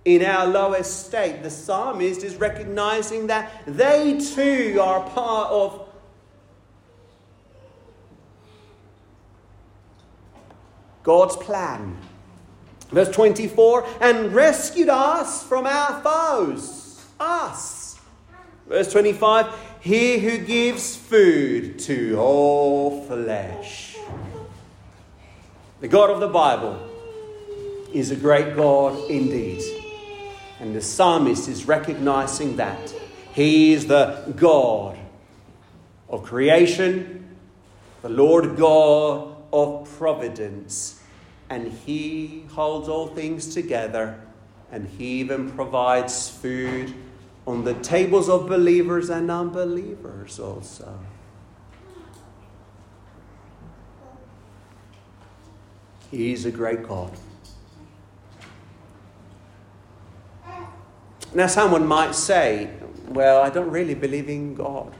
in 0.06 0.24
our 0.24 0.46
lowest 0.46 1.08
state. 1.08 1.42
The 1.42 1.50
psalmist 1.50 2.24
is 2.24 2.36
recognizing 2.36 3.28
that 3.28 3.52
they 3.66 4.20
too 4.20 4.80
are 4.82 5.10
part 5.10 5.52
of 5.52 5.90
God's 11.02 11.36
plan. 11.38 11.98
Verse 12.90 13.10
24, 13.10 13.88
and 14.02 14.34
rescued 14.34 14.90
us 14.90 15.44
from 15.44 15.66
our 15.66 16.02
foes. 16.02 17.04
Us. 17.20 18.00
Verse 18.68 18.92
25, 18.92 19.48
he 19.86 20.18
who 20.18 20.40
gives 20.40 20.96
food 20.96 21.78
to 21.78 22.18
all 22.18 23.06
flesh. 23.06 23.96
The 25.80 25.88
God 25.88 26.10
of 26.10 26.20
the 26.20 26.28
Bible 26.28 26.90
is 27.94 28.10
a 28.10 28.16
great 28.16 28.56
God 28.56 29.12
indeed. 29.12 29.62
And 30.60 30.76
the 30.76 30.82
psalmist 30.82 31.48
is 31.48 31.68
recognizing 31.68 32.56
that. 32.56 32.96
He 33.34 33.74
is 33.74 33.86
the 33.86 34.34
God 34.36 34.98
of 36.10 36.24
creation, 36.24 37.36
the 38.02 38.10
Lord 38.10 38.58
God 38.58 39.36
of 39.54 39.88
providence, 40.00 41.00
and 41.52 41.72
He 41.72 42.46
holds 42.54 42.90
all 42.90 43.10
things 43.10 43.54
together, 43.54 44.20
and 44.72 44.88
He 44.88 45.20
even 45.20 45.52
provides 45.52 46.28
food 46.28 46.92
on 47.48 47.64
the 47.64 47.76
tables 47.76 48.28
of 48.28 48.48
believers 48.48 49.10
and 49.10 49.30
unbelievers 49.30 50.40
also. 50.40 51.00
He's 56.10 56.46
a 56.46 56.52
great 56.52 56.88
God. 56.88 57.12
Now, 61.34 61.48
someone 61.48 61.86
might 61.86 62.16
say, 62.16 62.70
Well, 63.10 63.42
I 63.42 63.50
don't 63.50 63.70
really 63.70 63.96
believe 63.96 64.30
in 64.30 64.56
God. 64.56 64.94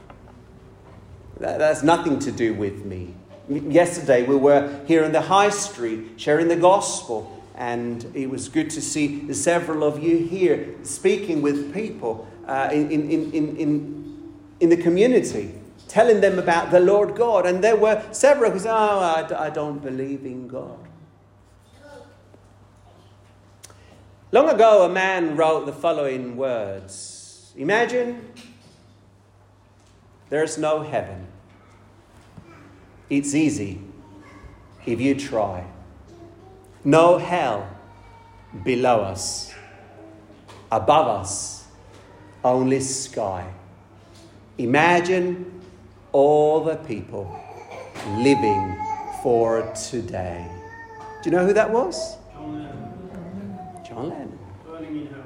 That, 1.40 1.58
that's 1.58 1.82
nothing 1.82 2.18
to 2.20 2.32
do 2.32 2.54
with 2.54 2.84
me. 2.84 3.14
Yesterday, 3.48 4.24
we 4.24 4.36
were 4.36 4.84
here 4.86 5.04
in 5.04 5.12
the 5.12 5.22
high 5.22 5.50
street 5.50 6.12
sharing 6.16 6.48
the 6.48 6.56
gospel, 6.56 7.42
and 7.54 8.04
it 8.14 8.28
was 8.28 8.48
good 8.48 8.68
to 8.70 8.82
see 8.82 9.32
several 9.32 9.84
of 9.84 10.02
you 10.02 10.18
here 10.18 10.74
speaking 10.82 11.40
with 11.40 11.72
people 11.72 12.28
uh, 12.46 12.70
in, 12.72 12.90
in, 12.90 13.32
in, 13.32 13.56
in, 13.56 14.32
in 14.60 14.68
the 14.68 14.76
community, 14.76 15.54
telling 15.88 16.20
them 16.20 16.38
about 16.38 16.70
the 16.70 16.80
Lord 16.80 17.14
God. 17.14 17.46
And 17.46 17.62
there 17.62 17.76
were 17.76 18.02
several 18.12 18.50
who 18.50 18.58
said, 18.58 18.72
Oh, 18.72 19.00
I, 19.00 19.46
I 19.46 19.50
don't 19.50 19.82
believe 19.82 20.24
in 20.24 20.48
God. 20.48 20.78
Long 24.32 24.48
ago, 24.48 24.84
a 24.84 24.88
man 24.88 25.36
wrote 25.36 25.66
the 25.66 25.72
following 25.72 26.36
words 26.36 27.52
Imagine 27.56 28.32
there's 30.28 30.58
no 30.58 30.82
heaven. 30.82 31.26
It's 33.08 33.34
easy 33.34 33.80
if 34.84 35.00
you 35.00 35.14
try. 35.14 35.64
No 36.84 37.18
hell 37.18 37.68
below 38.64 39.00
us. 39.02 39.54
Above 40.70 41.20
us, 41.20 41.55
only 42.46 42.80
sky. 42.80 43.46
Imagine 44.58 45.60
all 46.12 46.64
the 46.64 46.76
people 46.76 47.38
living 48.16 48.76
for 49.22 49.70
today. 49.90 50.46
Do 51.22 51.30
you 51.30 51.36
know 51.36 51.44
who 51.44 51.52
that 51.52 51.70
was? 51.70 52.16
John 52.32 52.52
Lennon. 52.54 53.58
John 53.86 54.08
Lennon. 54.08 54.38
Burning 54.64 54.96
in 54.96 55.06
hell. 55.08 55.24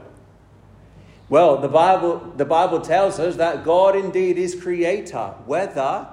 Well, 1.28 1.58
the 1.58 1.68
Bible, 1.68 2.32
the 2.36 2.44
Bible 2.44 2.80
tells 2.80 3.20
us 3.20 3.36
that 3.36 3.64
God 3.64 3.94
indeed 3.94 4.38
is 4.38 4.54
creator, 4.54 5.34
whether 5.46 6.08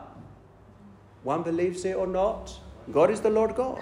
one 1.24 1.42
believes 1.42 1.86
it 1.86 1.96
or 1.96 2.08
not. 2.08 2.60
God 2.92 3.10
is 3.10 3.22
the 3.22 3.30
Lord 3.30 3.56
God. 3.56 3.80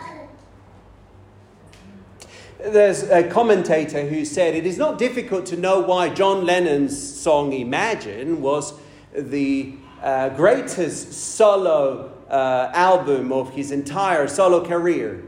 There's 2.65 3.03
a 3.03 3.21
commentator 3.21 4.07
who 4.07 4.25
said 4.25 4.55
it 4.55 4.65
is 4.65 4.79
not 4.79 4.97
difficult 4.97 5.45
to 5.47 5.55
know 5.55 5.81
why 5.81 6.09
John 6.09 6.47
Lennon's 6.47 6.97
song 6.97 7.53
Imagine 7.53 8.41
was 8.41 8.73
the 9.13 9.75
uh, 10.01 10.29
greatest 10.29 11.13
solo 11.13 12.11
uh, 12.27 12.71
album 12.73 13.31
of 13.31 13.51
his 13.51 13.69
entire 13.69 14.27
solo 14.27 14.65
career, 14.65 15.23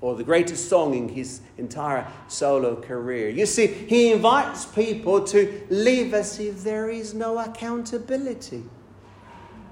or 0.00 0.14
the 0.14 0.22
greatest 0.22 0.68
song 0.68 0.94
in 0.94 1.08
his 1.08 1.40
entire 1.58 2.06
solo 2.28 2.80
career. 2.80 3.28
You 3.28 3.44
see, 3.44 3.66
he 3.66 4.12
invites 4.12 4.66
people 4.66 5.24
to 5.24 5.66
live 5.68 6.14
as 6.14 6.38
if 6.38 6.62
there 6.62 6.90
is 6.90 7.12
no 7.12 7.40
accountability. 7.40 8.62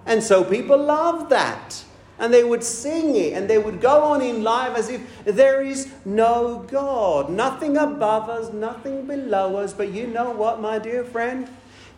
And 0.06 0.20
so 0.20 0.42
people 0.42 0.76
love 0.76 1.28
that. 1.28 1.84
And 2.18 2.32
they 2.32 2.44
would 2.44 2.62
sing 2.62 3.16
it 3.16 3.32
and 3.32 3.48
they 3.48 3.58
would 3.58 3.80
go 3.80 4.02
on 4.02 4.22
in 4.22 4.42
life 4.42 4.76
as 4.76 4.88
if 4.88 5.24
there 5.24 5.62
is 5.62 5.92
no 6.04 6.64
God, 6.70 7.30
nothing 7.30 7.76
above 7.76 8.28
us, 8.28 8.52
nothing 8.52 9.06
below 9.06 9.56
us. 9.56 9.72
But 9.72 9.92
you 9.92 10.06
know 10.06 10.30
what, 10.30 10.60
my 10.60 10.78
dear 10.78 11.04
friend? 11.04 11.48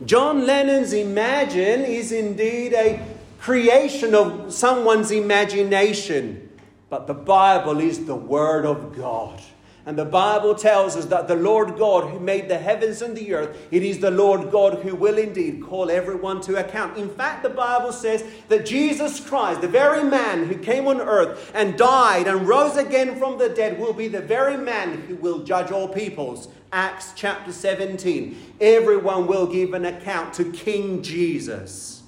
John 0.05 0.47
Lennon's 0.47 0.93
Imagine 0.93 1.83
is 1.83 2.11
indeed 2.11 2.73
a 2.73 3.05
creation 3.39 4.15
of 4.15 4.53
someone's 4.53 5.11
imagination, 5.11 6.49
but 6.89 7.07
the 7.07 7.15
Bible 7.15 7.79
is 7.79 8.07
the 8.07 8.15
Word 8.15 8.65
of 8.65 8.97
God. 8.97 9.41
And 9.87 9.99
the 9.99 10.07
Bible 10.07 10.55
tells 10.55 10.97
us 10.97 11.05
that 11.07 11.29
the 11.29 11.35
Lord 11.35 11.77
God 11.77 12.11
who 12.11 12.19
made 12.19 12.49
the 12.49 12.57
heavens 12.57 13.03
and 13.03 13.15
the 13.15 13.35
earth, 13.35 13.69
it 13.71 13.83
is 13.83 13.99
the 13.99 14.11
Lord 14.11 14.51
God 14.51 14.79
who 14.79 14.95
will 14.95 15.19
indeed 15.19 15.63
call 15.63 15.91
everyone 15.91 16.41
to 16.43 16.57
account. 16.57 16.97
In 16.97 17.11
fact, 17.11 17.43
the 17.43 17.51
Bible 17.51 17.93
says 17.93 18.25
that 18.49 18.65
Jesus 18.65 19.21
Christ, 19.21 19.61
the 19.61 19.69
very 19.69 20.03
man 20.03 20.47
who 20.47 20.57
came 20.57 20.89
on 20.89 21.03
earth 21.03 21.53
and 21.55 21.77
died 21.77 22.27
and 22.27 22.49
rose 22.49 22.79
again 22.79 23.17
from 23.17 23.37
the 23.37 23.51
dead, 23.51 23.79
will 23.79 23.93
be 23.93 24.09
the 24.09 24.23
very 24.23 24.57
man 24.57 25.03
who 25.03 25.17
will 25.17 25.41
judge 25.41 25.71
all 25.71 25.89
peoples. 25.89 26.49
Acts 26.73 27.13
chapter 27.15 27.53
17. 27.53 28.55
Everyone 28.63 29.27
will 29.27 29.47
give 29.47 29.75
an 29.75 29.85
account 29.85 30.33
to 30.35 30.51
King 30.51 31.03
Jesus. 31.03 32.03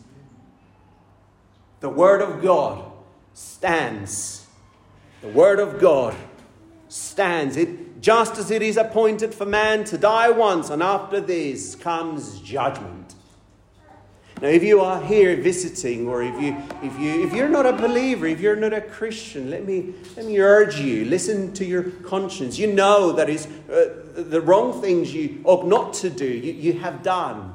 The 1.81 1.91
Word 1.91 2.23
of 2.23 2.43
God 2.43 2.91
stands. 3.35 4.47
The 5.21 5.29
Word 5.29 5.61
of 5.61 5.79
God 5.79 6.17
stands. 6.97 7.57
It, 7.57 8.01
just 8.01 8.39
as 8.39 8.51
it 8.51 8.63
is 8.63 8.77
appointed 8.77 9.35
for 9.35 9.45
man 9.45 9.85
to 9.85 9.99
die 9.99 10.31
once, 10.31 10.71
and 10.71 10.83
after 10.83 11.21
this 11.21 11.75
comes 11.75 12.41
judgment. 12.41 13.15
Now, 14.41 14.49
if 14.49 14.63
you 14.63 14.81
are 14.81 15.03
here 15.03 15.35
visiting, 15.37 16.09
or 16.09 16.23
if 16.23 16.41
you 16.41 16.57
if 16.83 16.99
you 16.99 17.27
if 17.27 17.33
you're 17.33 17.49
not 17.49 17.65
a 17.65 17.73
believer, 17.73 18.27
if 18.27 18.41
you're 18.41 18.57
not 18.57 18.75
a 18.75 18.83
Christian, 18.83 19.51
let 19.51 19.67
me 19.67 19.95
let 20.17 20.27
me 20.27 20.39
urge 20.39 20.79
you: 20.79 21.07
listen 21.07 21.55
to 21.55 21.65
your 21.65 21.85
conscience. 21.85 22.59
You 22.59 22.73
know 22.73 23.13
that 23.13 23.31
is 23.31 23.47
uh, 23.47 24.03
the 24.15 24.41
wrong 24.41 24.81
things 24.83 25.13
you 25.15 25.41
ought 25.45 25.67
not 25.67 25.95
to 25.95 26.11
do. 26.11 26.27
You, 26.27 26.53
you 26.53 26.73
have 26.81 27.03
done. 27.03 27.55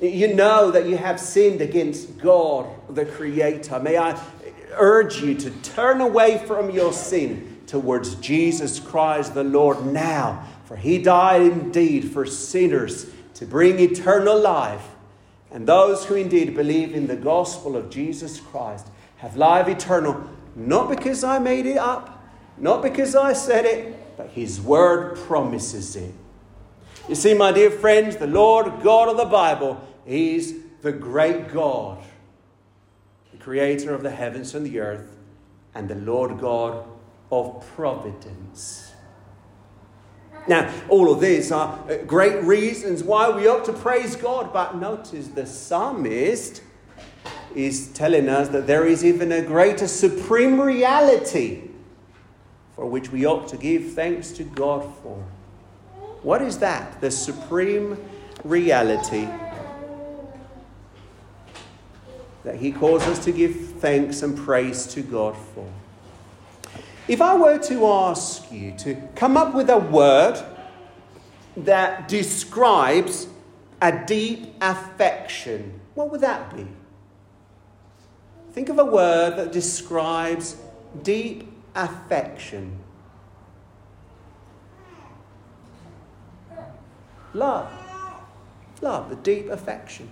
You 0.00 0.34
know 0.34 0.70
that 0.70 0.86
you 0.86 0.98
have 0.98 1.18
sinned 1.18 1.62
against 1.62 2.18
God, 2.18 2.66
the 2.94 3.06
Creator. 3.06 3.80
May 3.80 3.96
I 3.96 4.20
urge 4.76 5.22
you 5.22 5.34
to 5.36 5.50
turn 5.62 6.02
away 6.02 6.38
from 6.46 6.70
your 6.70 6.92
sin 6.92 7.53
towards 7.74 8.14
Jesus 8.14 8.78
Christ 8.78 9.34
the 9.34 9.42
Lord 9.42 9.84
now, 9.84 10.46
for 10.64 10.76
he 10.76 10.96
died 10.96 11.42
indeed 11.42 12.12
for 12.12 12.24
sinners 12.24 13.10
to 13.34 13.46
bring 13.46 13.80
eternal 13.80 14.38
life. 14.38 14.86
And 15.50 15.66
those 15.66 16.04
who 16.04 16.14
indeed 16.14 16.54
believe 16.54 16.94
in 16.94 17.08
the 17.08 17.16
gospel 17.16 17.76
of 17.76 17.90
Jesus 17.90 18.38
Christ 18.38 18.86
have 19.16 19.36
life 19.36 19.66
eternal, 19.66 20.30
not 20.54 20.88
because 20.88 21.24
I 21.24 21.40
made 21.40 21.66
it 21.66 21.76
up, 21.76 22.24
not 22.58 22.80
because 22.80 23.16
I 23.16 23.32
said 23.32 23.64
it, 23.64 24.16
but 24.16 24.28
his 24.28 24.60
word 24.60 25.16
promises 25.26 25.96
it. 25.96 26.14
You 27.08 27.16
see, 27.16 27.34
my 27.34 27.50
dear 27.50 27.72
friends, 27.72 28.18
the 28.18 28.28
Lord 28.28 28.84
God 28.84 29.08
of 29.08 29.16
the 29.16 29.24
Bible 29.24 29.84
is 30.06 30.54
the 30.82 30.92
great 30.92 31.52
God, 31.52 31.98
the 33.32 33.38
creator 33.38 33.92
of 33.92 34.04
the 34.04 34.10
heavens 34.10 34.54
and 34.54 34.64
the 34.64 34.78
earth, 34.78 35.16
and 35.74 35.88
the 35.88 35.96
Lord 35.96 36.38
God 36.38 36.84
of 37.30 37.66
providence. 37.74 38.92
Now, 40.46 40.72
all 40.88 41.10
of 41.10 41.20
these 41.20 41.50
are 41.52 41.78
uh, 41.88 41.96
great 42.06 42.42
reasons 42.44 43.02
why 43.02 43.30
we 43.30 43.48
ought 43.48 43.64
to 43.64 43.72
praise 43.72 44.14
God, 44.14 44.52
but 44.52 44.76
notice 44.76 45.28
the 45.28 45.46
psalmist 45.46 46.62
is 47.54 47.88
telling 47.92 48.28
us 48.28 48.48
that 48.48 48.66
there 48.66 48.86
is 48.86 49.04
even 49.04 49.32
a 49.32 49.40
greater 49.40 49.86
supreme 49.86 50.60
reality 50.60 51.70
for 52.74 52.86
which 52.86 53.10
we 53.10 53.24
ought 53.24 53.48
to 53.48 53.56
give 53.56 53.92
thanks 53.92 54.32
to 54.32 54.44
God 54.44 54.82
for. 55.02 55.24
What 56.22 56.42
is 56.42 56.58
that? 56.58 57.00
The 57.00 57.10
supreme 57.10 57.96
reality 58.42 59.28
that 62.42 62.56
He 62.56 62.72
calls 62.72 63.02
us 63.04 63.24
to 63.24 63.32
give 63.32 63.54
thanks 63.78 64.22
and 64.22 64.36
praise 64.36 64.86
to 64.88 65.02
God 65.02 65.36
for. 65.54 65.66
If 67.06 67.20
I 67.20 67.34
were 67.34 67.58
to 67.58 67.86
ask 67.86 68.50
you 68.50 68.72
to 68.78 68.94
come 69.14 69.36
up 69.36 69.54
with 69.54 69.68
a 69.68 69.78
word 69.78 70.42
that 71.56 72.08
describes 72.08 73.26
a 73.82 74.04
deep 74.06 74.54
affection, 74.62 75.80
what 75.94 76.10
would 76.10 76.22
that 76.22 76.54
be? 76.56 76.66
Think 78.52 78.70
of 78.70 78.78
a 78.78 78.84
word 78.84 79.36
that 79.36 79.52
describes 79.52 80.56
deep 81.02 81.52
affection. 81.74 82.78
Love. 87.34 87.70
Love, 88.80 89.10
the 89.10 89.16
deep 89.16 89.50
affection. 89.50 90.08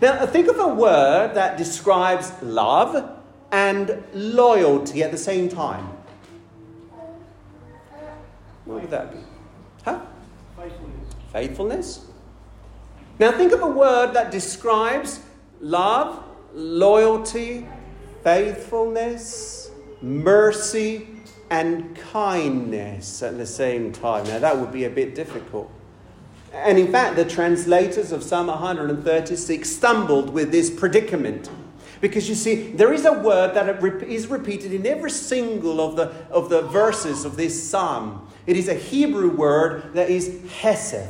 Now, 0.00 0.26
think 0.26 0.46
of 0.46 0.60
a 0.60 0.68
word 0.68 1.34
that 1.34 1.56
describes 1.56 2.32
love 2.42 3.18
and 3.50 4.04
loyalty 4.12 5.02
at 5.02 5.10
the 5.10 5.18
same 5.18 5.48
time. 5.48 5.88
What 8.64 8.82
would 8.82 8.90
that 8.90 9.12
be? 9.12 9.18
Huh? 9.84 10.00
Faithfulness. 10.56 11.14
Faithfulness. 11.32 12.06
Now, 13.18 13.32
think 13.32 13.52
of 13.52 13.62
a 13.62 13.68
word 13.68 14.14
that 14.14 14.30
describes 14.30 15.20
love, 15.60 16.22
loyalty, 16.54 17.66
faithfulness, 18.22 19.70
mercy, 20.00 21.08
and 21.50 21.96
kindness 21.96 23.22
at 23.22 23.36
the 23.36 23.46
same 23.46 23.92
time. 23.92 24.24
Now, 24.26 24.38
that 24.38 24.56
would 24.56 24.72
be 24.72 24.84
a 24.84 24.90
bit 24.90 25.14
difficult. 25.14 25.70
And 26.52 26.78
in 26.78 26.90
fact, 26.90 27.16
the 27.16 27.24
translators 27.24 28.12
of 28.12 28.22
Psalm 28.22 28.48
136 28.48 29.68
stumbled 29.68 30.30
with 30.30 30.50
this 30.50 30.70
predicament. 30.70 31.50
Because 32.00 32.28
you 32.28 32.34
see, 32.34 32.72
there 32.72 32.92
is 32.92 33.04
a 33.04 33.12
word 33.12 33.54
that 33.54 33.82
is 34.04 34.26
repeated 34.26 34.72
in 34.72 34.86
every 34.86 35.10
single 35.10 35.80
of 35.80 35.96
the, 35.96 36.10
of 36.30 36.48
the 36.48 36.62
verses 36.62 37.24
of 37.24 37.36
this 37.36 37.68
psalm. 37.68 38.26
It 38.46 38.56
is 38.56 38.68
a 38.68 38.74
Hebrew 38.74 39.30
word 39.30 39.92
that 39.94 40.08
is 40.08 40.40
hesed. 40.50 41.08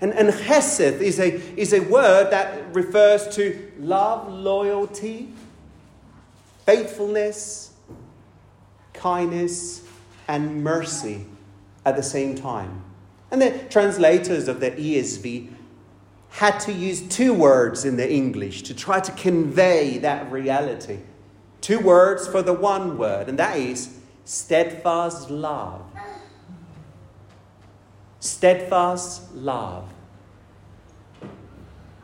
And, 0.00 0.12
and 0.14 0.30
hesed 0.30 1.00
is 1.00 1.18
a, 1.18 1.34
is 1.58 1.72
a 1.72 1.80
word 1.80 2.30
that 2.30 2.74
refers 2.74 3.28
to 3.36 3.72
love, 3.78 4.32
loyalty, 4.32 5.32
faithfulness, 6.66 7.72
kindness, 8.92 9.82
and 10.28 10.62
mercy 10.62 11.26
at 11.84 11.96
the 11.96 12.02
same 12.02 12.36
time. 12.36 12.82
And 13.30 13.42
the 13.42 13.58
translators 13.70 14.46
of 14.46 14.60
the 14.60 14.70
ESV 14.70 15.50
had 16.32 16.58
to 16.58 16.72
use 16.72 17.02
two 17.02 17.34
words 17.34 17.84
in 17.84 17.96
the 17.96 18.10
English 18.10 18.62
to 18.62 18.74
try 18.74 18.98
to 18.98 19.12
convey 19.12 19.98
that 19.98 20.32
reality. 20.32 20.98
Two 21.60 21.78
words 21.78 22.26
for 22.26 22.42
the 22.42 22.54
one 22.54 22.96
word, 22.96 23.28
and 23.28 23.38
that 23.38 23.58
is 23.58 23.98
steadfast 24.24 25.30
love. 25.30 25.84
Steadfast 28.18 29.34
love. 29.34 29.92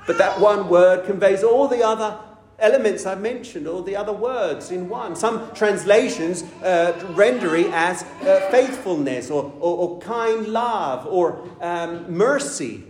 But 0.06 0.18
that 0.18 0.38
one 0.40 0.68
word 0.68 1.06
conveys 1.06 1.42
all 1.42 1.66
the 1.66 1.82
other 1.82 2.18
elements 2.58 3.06
I've 3.06 3.20
mentioned, 3.20 3.66
all 3.66 3.82
the 3.82 3.96
other 3.96 4.12
words 4.12 4.70
in 4.70 4.88
one. 4.88 5.16
Some 5.16 5.52
translations 5.54 6.42
uh, 6.62 6.92
render 7.14 7.56
it 7.56 7.70
as 7.72 8.02
uh, 8.02 8.48
faithfulness 8.50 9.30
or, 9.30 9.44
or, 9.58 9.78
or, 9.78 9.98
kind 10.00 10.48
love 10.48 11.06
or 11.06 11.48
um, 11.60 12.12
mercy. 12.12 12.84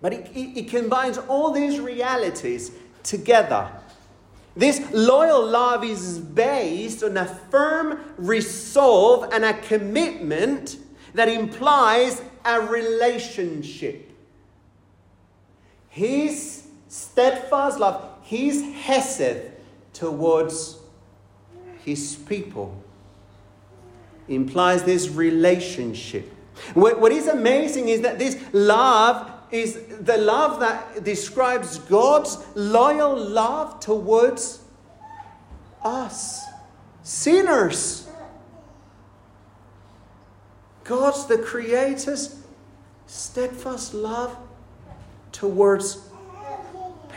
But 0.00 0.12
it, 0.12 0.30
it, 0.34 0.68
combines 0.68 1.18
all 1.18 1.50
these 1.50 1.80
realities 1.80 2.70
together. 3.02 3.68
This 4.56 4.80
loyal 4.92 5.44
love 5.44 5.84
is 5.84 6.18
based 6.18 7.02
on 7.02 7.16
a 7.16 7.26
firm 7.26 8.00
resolve 8.16 9.32
and 9.32 9.44
a 9.44 9.54
commitment 9.54 10.76
that 11.14 11.28
implies 11.28 12.22
a 12.44 12.60
relationship. 12.60 14.12
His 15.88 16.66
steadfast 16.88 17.80
love 17.80 18.08
his 18.22 18.62
hesed 18.74 19.50
towards 19.94 20.76
his 21.82 22.14
people 22.28 22.76
implies 24.28 24.82
this 24.82 25.08
relationship. 25.08 26.30
What, 26.74 27.00
what 27.00 27.10
is 27.10 27.26
amazing 27.26 27.88
is 27.88 28.02
that 28.02 28.18
this 28.18 28.38
love 28.52 29.30
is 29.50 29.80
the 30.00 30.16
love 30.18 30.60
that 30.60 31.04
describes 31.04 31.78
God's 31.78 32.38
loyal 32.54 33.16
love 33.16 33.80
towards 33.80 34.60
us, 35.82 36.44
sinners. 37.02 38.08
God's 40.84 41.26
the 41.26 41.38
Creator's 41.38 42.36
steadfast 43.06 43.94
love 43.94 44.36
towards 45.32 46.08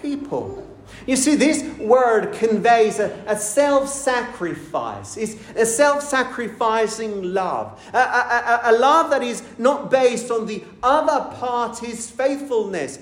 people. 0.01 0.67
You 1.08 1.15
see, 1.15 1.36
this 1.36 1.63
word 1.80 2.34
conveys 2.34 2.99
a, 2.99 3.23
a 3.25 3.36
self 3.36 3.89
sacrifice. 3.89 5.17
It's 5.17 5.36
a 5.56 5.65
self 5.65 6.04
sacrificing 6.04 7.34
love. 7.34 7.82
A, 7.93 7.97
a, 7.97 8.62
a, 8.65 8.71
love 8.73 9.10
that 9.10 9.23
is 9.23 9.43
not 9.58 9.89
based 9.89 10.30
on 10.30 10.45
the 10.45 10.63
other 10.84 11.36
party's 11.38 12.10
faithfulness. 12.10 12.99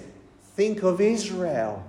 Think 0.55 0.83
of 0.83 1.01
Israel. 1.01 1.85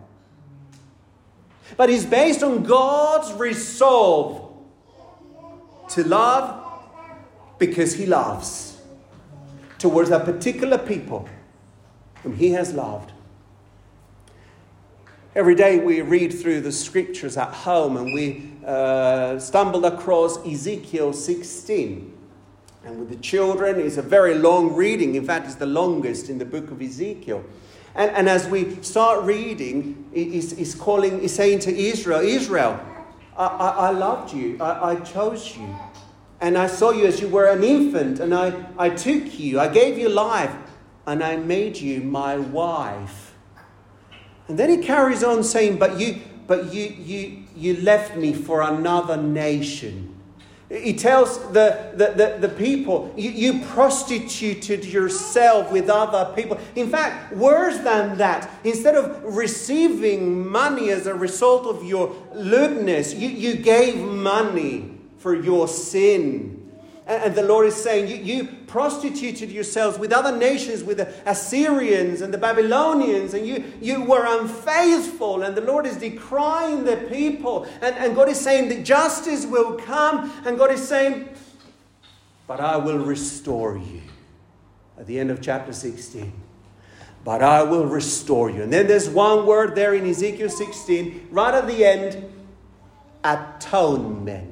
But 1.76 1.90
is 1.90 2.04
based 2.04 2.42
on 2.42 2.64
God's 2.64 3.32
resolve 3.34 4.52
to 5.90 6.04
love 6.04 6.60
because 7.58 7.94
He 7.94 8.06
loves 8.06 8.80
towards 9.78 10.10
a 10.10 10.18
particular 10.18 10.78
people 10.78 11.28
whom 12.22 12.34
He 12.34 12.50
has 12.50 12.72
loved. 12.74 13.12
Every 15.32 15.54
day 15.54 15.78
we 15.78 16.02
read 16.02 16.32
through 16.34 16.62
the 16.62 16.72
scriptures 16.72 17.36
at 17.36 17.54
home 17.54 17.96
and 17.96 18.12
we 18.12 18.50
uh, 18.66 19.38
stumbled 19.38 19.84
across 19.84 20.44
Ezekiel 20.44 21.12
16. 21.12 22.18
And 22.84 22.98
with 22.98 23.10
the 23.10 23.16
children, 23.16 23.78
it's 23.78 23.96
a 23.96 24.02
very 24.02 24.34
long 24.34 24.74
reading. 24.74 25.14
In 25.14 25.24
fact, 25.24 25.46
it's 25.46 25.54
the 25.54 25.66
longest 25.66 26.30
in 26.30 26.38
the 26.38 26.44
book 26.44 26.72
of 26.72 26.82
Ezekiel. 26.82 27.44
And, 27.94 28.10
and 28.10 28.28
as 28.28 28.48
we 28.48 28.82
start 28.82 29.22
reading, 29.22 30.10
he's, 30.12 30.50
he's 30.56 30.74
calling, 30.74 31.20
he's 31.20 31.34
saying 31.34 31.60
to 31.60 31.76
Israel, 31.76 32.22
Israel, 32.22 32.80
I, 33.36 33.46
I, 33.46 33.68
I 33.68 33.90
loved 33.90 34.34
you, 34.34 34.58
I, 34.60 34.94
I 34.94 34.96
chose 34.96 35.56
you. 35.56 35.76
And 36.40 36.58
I 36.58 36.66
saw 36.66 36.90
you 36.90 37.06
as 37.06 37.20
you 37.20 37.28
were 37.28 37.46
an 37.46 37.62
infant, 37.62 38.18
and 38.18 38.34
I, 38.34 38.66
I 38.76 38.90
took 38.90 39.38
you, 39.38 39.60
I 39.60 39.68
gave 39.68 39.96
you 39.96 40.08
life, 40.08 40.56
and 41.06 41.22
I 41.22 41.36
made 41.36 41.76
you 41.76 42.00
my 42.00 42.36
wife. 42.36 43.29
And 44.50 44.58
then 44.58 44.68
he 44.68 44.78
carries 44.78 45.22
on 45.22 45.44
saying, 45.44 45.78
But 45.78 46.00
you, 46.00 46.18
but 46.48 46.74
you, 46.74 46.92
you, 46.98 47.44
you 47.54 47.80
left 47.82 48.16
me 48.16 48.32
for 48.32 48.62
another 48.62 49.16
nation. 49.16 50.12
He 50.68 50.92
tells 50.94 51.38
the, 51.52 51.92
the, 51.94 52.14
the, 52.16 52.48
the, 52.48 52.48
people, 52.48 53.14
you, 53.16 53.30
you 53.30 53.64
prostituted 53.66 54.84
yourself 54.84 55.70
with 55.70 55.88
other 55.88 56.34
people. 56.34 56.58
In 56.74 56.90
fact, 56.90 57.32
worse 57.32 57.78
than 57.78 58.18
that, 58.18 58.50
instead 58.64 58.96
of 58.96 59.22
receiving 59.36 60.48
money 60.48 60.90
as 60.90 61.06
a 61.06 61.14
result 61.14 61.64
of 61.66 61.84
your 61.84 62.12
lewdness, 62.34 63.14
you, 63.14 63.28
you 63.28 63.54
gave 63.54 63.98
money 63.98 64.98
for 65.18 65.36
your 65.36 65.68
sin. 65.68 66.59
And 67.10 67.34
the 67.34 67.42
Lord 67.42 67.66
is 67.66 67.74
saying, 67.74 68.06
you, 68.06 68.16
you, 68.16 68.48
prostituted 68.68 69.50
yourselves 69.50 69.98
with 69.98 70.12
other 70.12 70.36
nations, 70.36 70.84
with 70.84 70.98
the 70.98 71.12
Assyrians 71.28 72.20
and 72.20 72.32
the 72.32 72.38
Babylonians, 72.38 73.34
and 73.34 73.44
you, 73.44 73.64
you 73.80 74.04
were 74.04 74.24
unfaithful. 74.24 75.42
And 75.42 75.56
the 75.56 75.60
Lord 75.60 75.86
is 75.86 75.96
decrying 75.96 76.84
the 76.84 76.96
people. 76.96 77.66
And, 77.82 77.96
and 77.96 78.14
God 78.14 78.28
is 78.28 78.40
saying 78.40 78.68
that 78.68 78.84
justice 78.84 79.44
will 79.44 79.76
come. 79.76 80.32
And 80.44 80.56
God 80.56 80.70
is 80.70 80.86
saying, 80.86 81.28
But 82.46 82.60
I 82.60 82.76
will 82.76 82.98
restore 82.98 83.76
you. 83.76 84.02
At 84.96 85.08
the 85.08 85.18
end 85.18 85.32
of 85.32 85.40
chapter 85.40 85.72
16. 85.72 86.32
But 87.24 87.42
I 87.42 87.64
will 87.64 87.86
restore 87.86 88.50
you. 88.50 88.62
And 88.62 88.72
then 88.72 88.86
there's 88.86 89.08
one 89.08 89.46
word 89.46 89.74
there 89.74 89.94
in 89.94 90.06
Ezekiel 90.06 90.48
16, 90.48 91.28
right 91.32 91.54
at 91.54 91.66
the 91.66 91.84
end 91.84 92.32
atonement. 93.24 94.49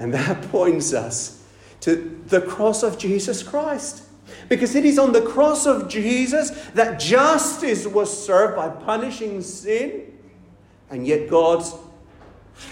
And 0.00 0.12
that 0.12 0.42
points 0.50 0.92
us 0.92 1.44
to 1.82 2.20
the 2.26 2.40
cross 2.40 2.82
of 2.82 2.98
Jesus 2.98 3.44
Christ. 3.44 4.04
Because 4.48 4.74
it 4.74 4.84
is 4.84 4.98
on 4.98 5.12
the 5.12 5.22
cross 5.22 5.66
of 5.66 5.88
Jesus 5.88 6.50
that 6.74 6.98
justice 6.98 7.86
was 7.86 8.26
served 8.26 8.56
by 8.56 8.68
punishing 8.68 9.42
sin. 9.42 10.12
And 10.90 11.06
yet 11.06 11.30
God's 11.30 11.74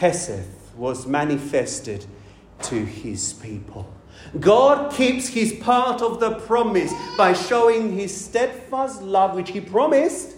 Hesed 0.01 0.47
was 0.77 1.07
manifested 1.07 2.05
to 2.63 2.85
his 2.85 3.33
people. 3.33 3.93
God 4.41 4.93
keeps 4.93 5.29
his 5.29 5.53
part 5.53 6.03
of 6.03 6.21
the 6.21 6.35
promise 6.41 6.93
by 7.17 7.33
showing 7.33 7.97
his 7.97 8.25
steadfast 8.25 9.03
love, 9.03 9.35
which 9.35 9.51
he 9.51 9.61
promised. 9.61 10.37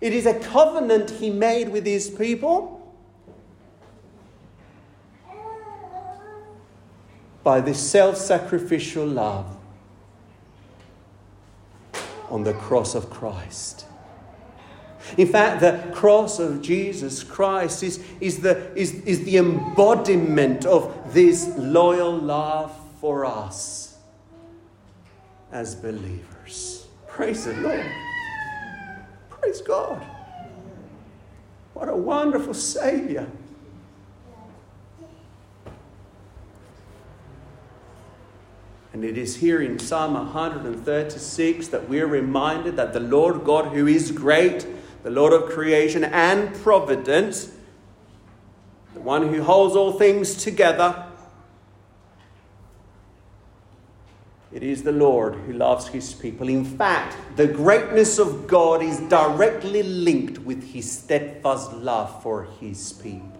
It 0.00 0.12
is 0.12 0.26
a 0.26 0.38
covenant 0.38 1.10
he 1.10 1.30
made 1.30 1.70
with 1.70 1.86
his 1.86 2.10
people. 2.10 2.81
By 7.42 7.60
this 7.60 7.78
self 7.78 8.16
sacrificial 8.16 9.06
love 9.06 9.56
on 12.30 12.44
the 12.44 12.54
cross 12.54 12.94
of 12.94 13.10
Christ. 13.10 13.86
In 15.18 15.26
fact, 15.26 15.60
the 15.60 15.92
cross 15.92 16.38
of 16.38 16.62
Jesus 16.62 17.22
Christ 17.22 17.82
is, 17.82 18.02
is, 18.20 18.40
the, 18.40 18.72
is, 18.74 18.94
is 19.02 19.24
the 19.24 19.36
embodiment 19.36 20.64
of 20.64 21.12
this 21.12 21.52
loyal 21.58 22.16
love 22.16 22.74
for 23.00 23.24
us 23.24 23.98
as 25.50 25.74
believers. 25.74 26.86
Praise 27.06 27.44
the 27.44 27.54
Lord. 27.54 27.86
Praise 29.28 29.60
God. 29.60 30.02
What 31.74 31.88
a 31.88 31.96
wonderful 31.96 32.54
Savior. 32.54 33.26
And 38.92 39.04
it 39.04 39.16
is 39.16 39.36
here 39.36 39.62
in 39.62 39.78
Psalm 39.78 40.14
136 40.14 41.68
that 41.68 41.88
we're 41.88 42.06
reminded 42.06 42.76
that 42.76 42.92
the 42.92 43.00
Lord 43.00 43.42
God, 43.44 43.72
who 43.72 43.86
is 43.86 44.12
great, 44.12 44.66
the 45.02 45.10
Lord 45.10 45.32
of 45.32 45.50
creation 45.50 46.04
and 46.04 46.54
providence, 46.56 47.52
the 48.92 49.00
one 49.00 49.28
who 49.28 49.42
holds 49.42 49.74
all 49.74 49.92
things 49.92 50.36
together, 50.36 51.06
it 54.52 54.62
is 54.62 54.82
the 54.82 54.92
Lord 54.92 55.36
who 55.36 55.54
loves 55.54 55.88
his 55.88 56.12
people. 56.12 56.50
In 56.50 56.64
fact, 56.64 57.16
the 57.36 57.46
greatness 57.46 58.18
of 58.18 58.46
God 58.46 58.82
is 58.82 59.00
directly 59.00 59.82
linked 59.82 60.38
with 60.40 60.62
his 60.74 60.90
steadfast 60.90 61.72
love 61.72 62.22
for 62.22 62.44
his 62.60 62.92
people. 62.92 63.31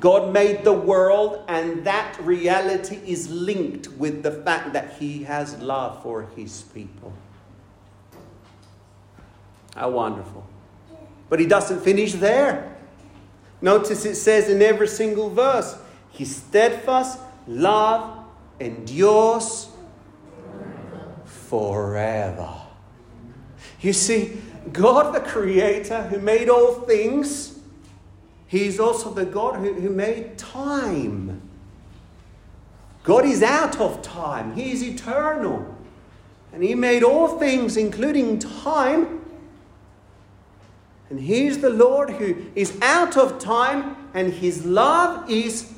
God 0.00 0.32
made 0.32 0.64
the 0.64 0.72
world, 0.72 1.42
and 1.48 1.84
that 1.84 2.16
reality 2.20 3.00
is 3.04 3.28
linked 3.30 3.88
with 3.92 4.22
the 4.22 4.30
fact 4.30 4.72
that 4.72 4.94
He 4.98 5.24
has 5.24 5.56
love 5.58 6.02
for 6.02 6.28
His 6.36 6.62
people. 6.62 7.12
How 9.74 9.90
wonderful. 9.90 10.46
But 11.28 11.40
He 11.40 11.46
doesn't 11.46 11.80
finish 11.80 12.12
there. 12.12 12.76
Notice 13.60 14.04
it 14.04 14.14
says 14.14 14.48
in 14.48 14.62
every 14.62 14.88
single 14.88 15.30
verse 15.30 15.76
His 16.10 16.36
steadfast 16.36 17.18
love 17.46 18.24
endures 18.60 19.68
forever. 21.24 22.52
You 23.80 23.92
see, 23.92 24.40
God 24.72 25.14
the 25.14 25.20
Creator 25.20 26.02
who 26.04 26.18
made 26.20 26.48
all 26.48 26.74
things 26.82 27.57
he 28.48 28.66
is 28.66 28.80
also 28.80 29.12
the 29.12 29.26
God 29.26 29.56
who, 29.56 29.74
who 29.74 29.90
made 29.90 30.38
time. 30.38 31.42
God 33.04 33.26
is 33.26 33.42
out 33.42 33.78
of 33.78 34.02
time, 34.02 34.54
He 34.54 34.72
is 34.72 34.82
eternal. 34.82 35.76
And 36.52 36.62
He 36.62 36.74
made 36.74 37.02
all 37.02 37.38
things, 37.38 37.76
including 37.76 38.38
time. 38.38 39.22
And 41.10 41.20
He 41.20 41.46
is 41.46 41.58
the 41.58 41.70
Lord 41.70 42.10
who 42.10 42.46
is 42.54 42.78
out 42.80 43.18
of 43.18 43.38
time, 43.38 44.08
and 44.14 44.32
His 44.32 44.64
love 44.64 45.30
is 45.30 45.70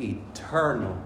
eternal. 0.00 0.96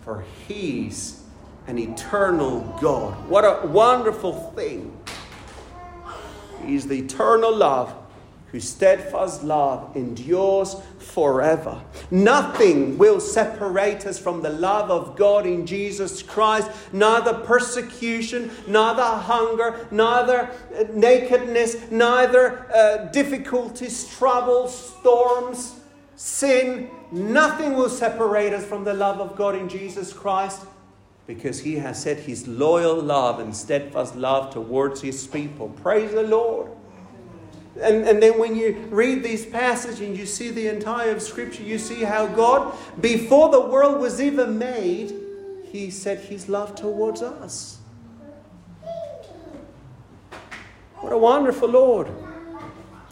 For 0.00 0.24
He 0.48 0.86
is 0.86 1.22
an 1.66 1.78
eternal 1.78 2.78
God. 2.80 3.28
What 3.28 3.44
a 3.44 3.66
wonderful 3.66 4.50
thing! 4.56 4.98
He 6.64 6.74
is 6.74 6.86
the 6.88 7.00
eternal 7.00 7.54
love 7.54 7.94
whose 8.52 8.68
steadfast 8.68 9.42
love 9.42 9.96
endures 9.96 10.76
forever. 10.98 11.82
Nothing 12.10 12.98
will 12.98 13.18
separate 13.18 14.06
us 14.06 14.18
from 14.18 14.42
the 14.42 14.50
love 14.50 14.90
of 14.90 15.16
God 15.16 15.46
in 15.46 15.64
Jesus 15.66 16.22
Christ, 16.22 16.70
neither 16.92 17.32
persecution, 17.32 18.50
neither 18.66 19.02
hunger, 19.02 19.88
neither 19.90 20.50
uh, 20.78 20.84
nakedness, 20.92 21.90
neither 21.90 22.70
uh, 22.70 23.06
difficulties, 23.06 24.06
troubles, 24.16 24.94
storms, 24.98 25.80
sin. 26.14 26.90
Nothing 27.10 27.74
will 27.74 27.88
separate 27.88 28.52
us 28.52 28.66
from 28.66 28.84
the 28.84 28.94
love 28.94 29.18
of 29.18 29.34
God 29.34 29.54
in 29.54 29.66
Jesus 29.68 30.12
Christ 30.12 30.60
because 31.26 31.60
he 31.60 31.76
has 31.76 32.02
set 32.02 32.18
his 32.18 32.46
loyal 32.46 33.00
love 33.00 33.38
and 33.38 33.56
steadfast 33.56 34.14
love 34.14 34.52
towards 34.52 35.00
his 35.00 35.26
people. 35.26 35.70
Praise 35.70 36.12
the 36.12 36.22
Lord. 36.22 36.70
And, 37.80 38.06
and 38.06 38.22
then 38.22 38.38
when 38.38 38.54
you 38.54 38.72
read 38.90 39.22
these 39.22 39.46
passages 39.46 40.00
and 40.00 40.16
you 40.16 40.26
see 40.26 40.50
the 40.50 40.68
entire 40.68 41.12
of 41.12 41.22
Scripture, 41.22 41.62
you 41.62 41.78
see 41.78 42.02
how 42.02 42.26
God, 42.26 42.76
before 43.00 43.50
the 43.50 43.60
world 43.60 44.00
was 44.00 44.20
even 44.20 44.58
made, 44.58 45.14
He 45.70 45.90
set 45.90 46.20
His 46.20 46.48
love 46.48 46.74
towards 46.74 47.22
us. 47.22 47.78
What 50.96 51.12
a 51.12 51.18
wonderful 51.18 51.68
Lord. 51.68 52.08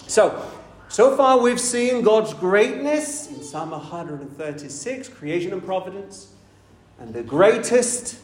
So, 0.07 0.47
so 0.89 1.17
far 1.17 1.39
we've 1.39 1.61
seen 1.61 2.03
God's 2.03 2.35
greatness 2.35 3.31
in 3.31 3.43
Psalm 3.43 3.71
136, 3.71 5.09
creation 5.09 5.53
and 5.53 5.65
providence, 5.65 6.35
and 6.99 7.15
the 7.15 7.23
greatest 7.23 8.19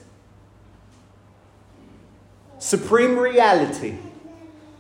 supreme 2.59 3.18
reality 3.18 3.96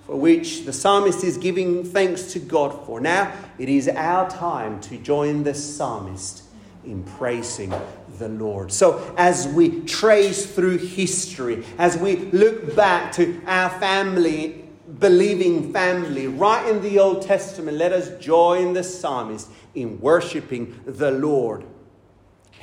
for 0.06 0.16
which 0.16 0.64
the 0.64 0.72
psalmist 0.72 1.24
is 1.24 1.36
giving 1.36 1.84
thanks 1.84 2.32
to 2.32 2.38
God 2.38 2.86
for. 2.86 3.00
Now 3.00 3.32
it 3.58 3.68
is 3.68 3.88
our 3.88 4.30
time 4.30 4.80
to 4.82 4.96
join 4.96 5.42
the 5.42 5.54
psalmist 5.54 6.44
in 6.84 7.02
praising 7.02 7.74
the 8.18 8.28
Lord. 8.28 8.72
So, 8.72 9.14
as 9.18 9.48
we 9.48 9.80
trace 9.84 10.46
through 10.46 10.78
history, 10.78 11.64
as 11.78 11.96
we 11.96 12.16
look 12.16 12.74
back 12.76 13.12
to 13.14 13.42
our 13.46 13.70
family, 13.80 14.64
believing 14.98 15.72
family, 15.72 16.28
right 16.28 16.66
in 16.68 16.80
the 16.80 16.98
Old 16.98 17.22
Testament, 17.22 17.76
let 17.76 17.92
us 17.92 18.18
join 18.22 18.72
the 18.72 18.84
psalmist 18.84 19.48
in 19.74 20.00
worshiping 20.00 20.80
the 20.86 21.10
Lord. 21.10 21.64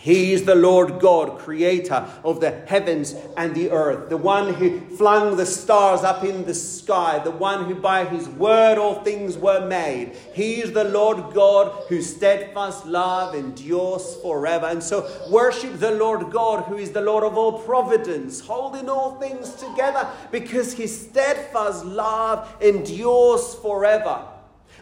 He 0.03 0.33
is 0.33 0.43
the 0.43 0.53
Lord 0.53 0.99
God, 0.99 1.39
creator 1.39 2.05
of 2.25 2.41
the 2.41 2.51
heavens 2.67 3.15
and 3.37 3.55
the 3.55 3.71
earth, 3.71 4.09
the 4.09 4.17
one 4.17 4.53
who 4.53 4.81
flung 4.97 5.37
the 5.37 5.45
stars 5.45 6.01
up 6.01 6.25
in 6.25 6.43
the 6.43 6.53
sky, 6.53 7.19
the 7.19 7.31
one 7.31 7.63
who 7.63 7.75
by 7.75 8.03
his 8.03 8.27
word 8.27 8.77
all 8.77 8.95
things 8.95 9.37
were 9.37 9.65
made. 9.65 10.11
He 10.33 10.55
is 10.61 10.73
the 10.73 10.83
Lord 10.83 11.33
God 11.33 11.85
whose 11.87 12.13
steadfast 12.13 12.85
love 12.85 13.33
endures 13.33 14.17
forever. 14.17 14.65
And 14.65 14.83
so 14.83 15.09
worship 15.31 15.79
the 15.79 15.91
Lord 15.91 16.33
God 16.33 16.65
who 16.65 16.75
is 16.75 16.91
the 16.91 16.99
Lord 16.99 17.23
of 17.23 17.37
all 17.37 17.59
providence, 17.59 18.41
holding 18.41 18.89
all 18.89 19.17
things 19.21 19.53
together 19.53 20.05
because 20.31 20.73
his 20.73 20.99
steadfast 20.99 21.85
love 21.85 22.53
endures 22.59 23.55
forever. 23.55 24.21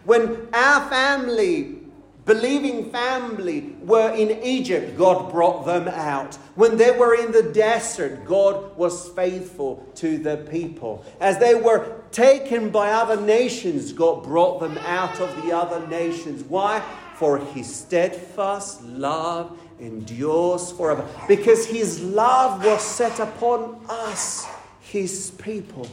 When 0.03 0.47
our 0.51 0.89
family 0.89 1.80
believing 2.25 2.91
family 2.91 3.75
were 3.81 4.11
in 4.13 4.43
Egypt, 4.43 4.97
God 4.97 5.31
brought 5.31 5.65
them 5.65 5.87
out. 5.87 6.35
When 6.55 6.77
they 6.77 6.91
were 6.91 7.15
in 7.15 7.31
the 7.31 7.51
desert, 7.51 8.25
God 8.25 8.77
was 8.77 9.09
faithful 9.09 9.87
to 9.95 10.17
the 10.17 10.37
people. 10.37 11.03
As 11.19 11.39
they 11.39 11.55
were 11.55 12.01
taken 12.11 12.69
by 12.69 12.91
other 12.91 13.19
nations, 13.19 13.93
God 13.93 14.23
brought 14.23 14.59
them 14.59 14.77
out 14.79 15.19
of 15.19 15.43
the 15.43 15.55
other 15.55 15.85
nations. 15.87 16.43
Why? 16.43 16.83
For 17.15 17.37
his 17.37 17.73
steadfast 17.73 18.83
love 18.83 19.57
endures 19.79 20.71
forever. 20.71 21.07
Because 21.27 21.65
his 21.65 22.01
love 22.01 22.63
was 22.63 22.81
set 22.83 23.19
upon 23.19 23.79
us, 23.89 24.45
his 24.81 25.31
people. 25.31 25.87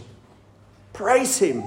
Praise 0.92 1.38
him. 1.38 1.62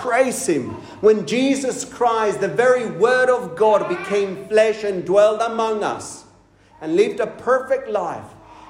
Praise 0.00 0.46
Him. 0.46 0.70
When 1.02 1.26
Jesus 1.26 1.84
Christ, 1.84 2.40
the 2.40 2.48
very 2.48 2.90
Word 2.90 3.28
of 3.28 3.54
God, 3.54 3.88
became 3.88 4.48
flesh 4.48 4.82
and 4.82 5.04
dwelled 5.04 5.42
among 5.42 5.84
us 5.84 6.24
and 6.80 6.96
lived 6.96 7.20
a 7.20 7.26
perfect 7.26 7.88
life 7.88 8.24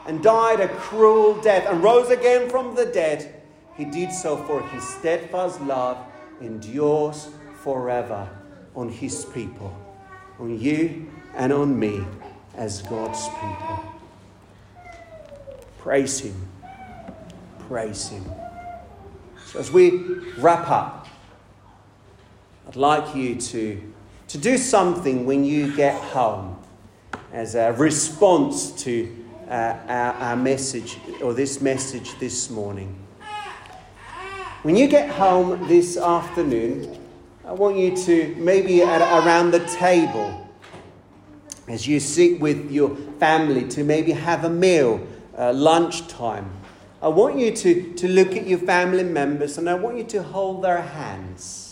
and 0.06 0.22
died 0.22 0.60
a 0.60 0.68
cruel 0.68 1.40
death 1.40 1.66
and 1.68 1.84
rose 1.84 2.10
again 2.10 2.50
from 2.50 2.74
the 2.74 2.86
dead, 2.86 3.42
He 3.76 3.84
did 3.84 4.12
so 4.12 4.36
for 4.38 4.60
His 4.70 4.82
steadfast 4.82 5.60
love 5.60 5.98
endures 6.40 7.28
forever 7.62 8.28
on 8.74 8.88
His 8.88 9.24
people, 9.26 9.72
on 10.40 10.58
you 10.58 11.10
and 11.34 11.52
on 11.52 11.78
me 11.78 12.04
as 12.56 12.82
God's 12.82 13.22
people. 13.28 13.84
Praise 15.78 16.18
Him. 16.18 16.48
Praise 17.68 18.08
Him. 18.08 18.24
So 19.46 19.60
as 19.60 19.70
we 19.70 19.90
wrap 20.38 20.68
up, 20.68 21.06
I'd 22.70 22.76
like 22.76 23.16
you 23.16 23.34
to, 23.34 23.82
to 24.28 24.38
do 24.38 24.56
something 24.56 25.26
when 25.26 25.44
you 25.44 25.74
get 25.74 26.00
home 26.00 26.56
as 27.32 27.56
a 27.56 27.72
response 27.72 28.70
to 28.84 29.12
uh, 29.48 29.76
our, 29.88 30.12
our 30.12 30.36
message 30.36 30.96
or 31.20 31.34
this 31.34 31.60
message 31.60 32.16
this 32.20 32.48
morning. 32.48 32.96
When 34.62 34.76
you 34.76 34.86
get 34.86 35.10
home 35.10 35.66
this 35.66 35.96
afternoon, 35.96 36.96
I 37.44 37.54
want 37.54 37.76
you 37.76 37.96
to 38.04 38.36
maybe 38.38 38.82
at, 38.82 39.02
around 39.02 39.50
the 39.50 39.66
table, 39.66 40.48
as 41.66 41.88
you 41.88 41.98
sit 41.98 42.38
with 42.38 42.70
your 42.70 42.94
family, 43.18 43.66
to 43.70 43.82
maybe 43.82 44.12
have 44.12 44.44
a 44.44 44.50
meal, 44.50 45.04
uh, 45.36 45.52
lunchtime. 45.52 46.48
I 47.02 47.08
want 47.08 47.36
you 47.36 47.50
to, 47.50 47.94
to 47.94 48.06
look 48.06 48.36
at 48.36 48.46
your 48.46 48.60
family 48.60 49.02
members 49.02 49.58
and 49.58 49.68
I 49.68 49.74
want 49.74 49.96
you 49.98 50.04
to 50.04 50.22
hold 50.22 50.62
their 50.62 50.82
hands. 50.82 51.69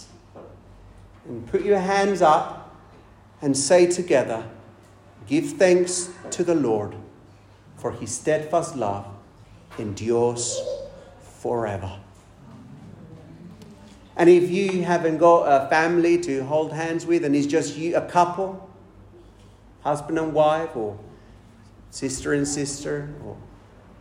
And 1.29 1.47
put 1.47 1.63
your 1.63 1.79
hands 1.79 2.23
up 2.23 2.75
and 3.43 3.57
say 3.57 3.87
together, 3.87 4.49
Give 5.27 5.53
thanks 5.53 6.11
to 6.31 6.43
the 6.43 6.55
Lord, 6.55 6.97
for 7.77 7.93
his 7.93 8.11
steadfast 8.11 8.75
love 8.77 9.07
endures 9.79 10.59
forever. 11.21 12.01
And 14.17 14.29
if 14.29 14.51
you 14.51 14.83
haven't 14.83 15.19
got 15.19 15.43
a 15.45 15.69
family 15.69 16.19
to 16.23 16.45
hold 16.45 16.73
hands 16.73 17.07
with 17.07 17.25
and 17.25 17.37
it's 17.37 17.47
just 17.47 17.77
you, 17.77 17.95
a 17.95 18.01
couple, 18.01 18.69
husband 19.83 20.19
and 20.19 20.33
wife, 20.33 20.75
or 20.75 20.99
sister 21.91 22.33
and 22.33 22.49
sister, 22.49 23.15
or 23.25 23.37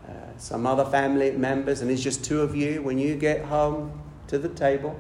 uh, 0.08 0.12
some 0.38 0.66
other 0.66 0.86
family 0.86 1.32
members, 1.32 1.82
and 1.82 1.92
it's 1.92 2.02
just 2.02 2.24
two 2.24 2.42
of 2.42 2.56
you, 2.56 2.82
when 2.82 2.98
you 2.98 3.16
get 3.16 3.46
home 3.46 4.02
to 4.28 4.40
the 4.40 4.50
table, 4.50 4.98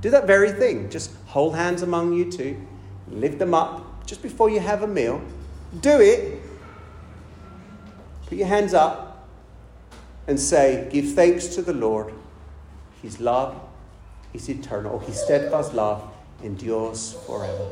do 0.00 0.10
that 0.10 0.26
very 0.26 0.52
thing. 0.52 0.90
Just 0.90 1.12
hold 1.26 1.54
hands 1.54 1.82
among 1.82 2.12
you 2.12 2.30
two, 2.30 2.56
lift 3.08 3.38
them 3.38 3.54
up 3.54 4.06
just 4.06 4.22
before 4.22 4.50
you 4.50 4.60
have 4.60 4.82
a 4.82 4.86
meal. 4.86 5.20
Do 5.80 6.00
it. 6.00 6.40
Put 8.26 8.38
your 8.38 8.46
hands 8.46 8.74
up 8.74 9.28
and 10.26 10.38
say, 10.38 10.88
Give 10.90 11.12
thanks 11.12 11.48
to 11.48 11.62
the 11.62 11.72
Lord. 11.72 12.12
His 13.02 13.20
love 13.20 13.60
is 14.32 14.48
eternal. 14.48 14.98
His 15.00 15.20
steadfast 15.20 15.74
love 15.74 16.08
endures 16.42 17.14
forever. 17.26 17.68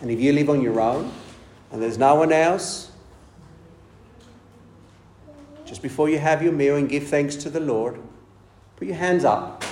And 0.00 0.10
if 0.10 0.20
you 0.20 0.32
live 0.32 0.50
on 0.50 0.60
your 0.60 0.80
own 0.80 1.10
and 1.72 1.82
there's 1.82 1.98
no 1.98 2.14
one 2.14 2.32
else, 2.32 2.90
just 5.64 5.82
before 5.82 6.08
you 6.08 6.18
have 6.18 6.42
your 6.42 6.52
meal 6.52 6.76
and 6.76 6.88
give 6.88 7.08
thanks 7.08 7.36
to 7.36 7.50
the 7.50 7.60
Lord, 7.60 7.98
put 8.76 8.86
your 8.86 8.96
hands 8.96 9.24
up, 9.24 9.63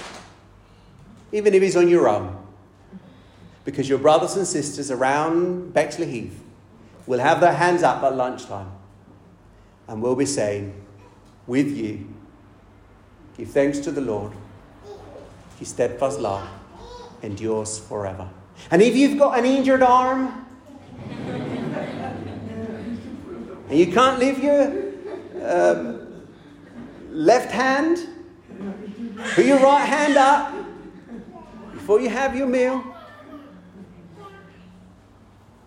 even 1.33 1.55
if 1.55 1.62
he's 1.62 1.77
on 1.77 1.88
your 1.88 2.09
own. 2.09 2.38
Because 3.64 3.88
your 3.88 3.99
brothers 3.99 4.37
and 4.37 4.47
sisters 4.47 4.90
around 4.90 5.73
Bexleyheath 5.73 6.35
will 7.07 7.21
have 7.21 7.40
their 7.40 7.55
hands 7.55 7.83
up 7.83 8.03
at 8.03 8.14
lunchtime 8.14 8.71
and 9.88 10.03
will 10.03 10.16
be 10.16 10.27
saying, 10.27 10.75
with 11.47 11.68
you, 11.68 12.07
Give 13.37 13.49
thanks 13.49 13.79
to 13.81 13.90
the 13.90 14.01
Lord. 14.01 14.33
His 15.59 15.68
steadfast 15.68 16.21
love 16.21 16.47
endures 17.23 17.79
forever. 17.79 18.29
And 18.71 18.83
if 18.83 18.95
you've 18.95 19.18
got 19.18 19.38
an 19.38 19.45
injured 19.45 19.83
arm 19.83 20.47
and 23.68 23.79
you 23.79 23.90
can't 23.92 24.18
leave 24.18 24.38
your 24.38 24.92
um, 25.42 26.23
left 27.11 27.51
hand, 27.51 28.07
put 29.35 29.47
your 29.47 29.61
right 29.61 29.85
hand 29.87 30.16
up 30.16 30.52
before 31.83 32.01
you 32.01 32.09
have 32.09 32.37
your 32.37 32.47
meal 32.47 32.81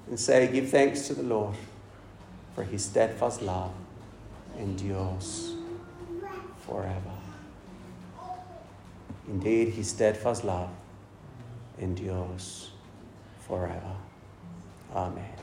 and 0.08 0.18
say, 0.18 0.48
Give 0.48 0.70
thanks 0.70 1.08
to 1.08 1.14
the 1.14 1.24
Lord, 1.24 1.56
for 2.56 2.64
his 2.64 2.86
steadfast 2.86 3.42
love 3.42 3.74
endures 4.58 5.56
forever. 6.66 7.12
Indeed, 9.28 9.74
his 9.74 9.90
steadfast 9.90 10.46
love 10.46 10.70
endures 11.80 12.72
forever. 13.46 13.98
Amen. 14.96 15.34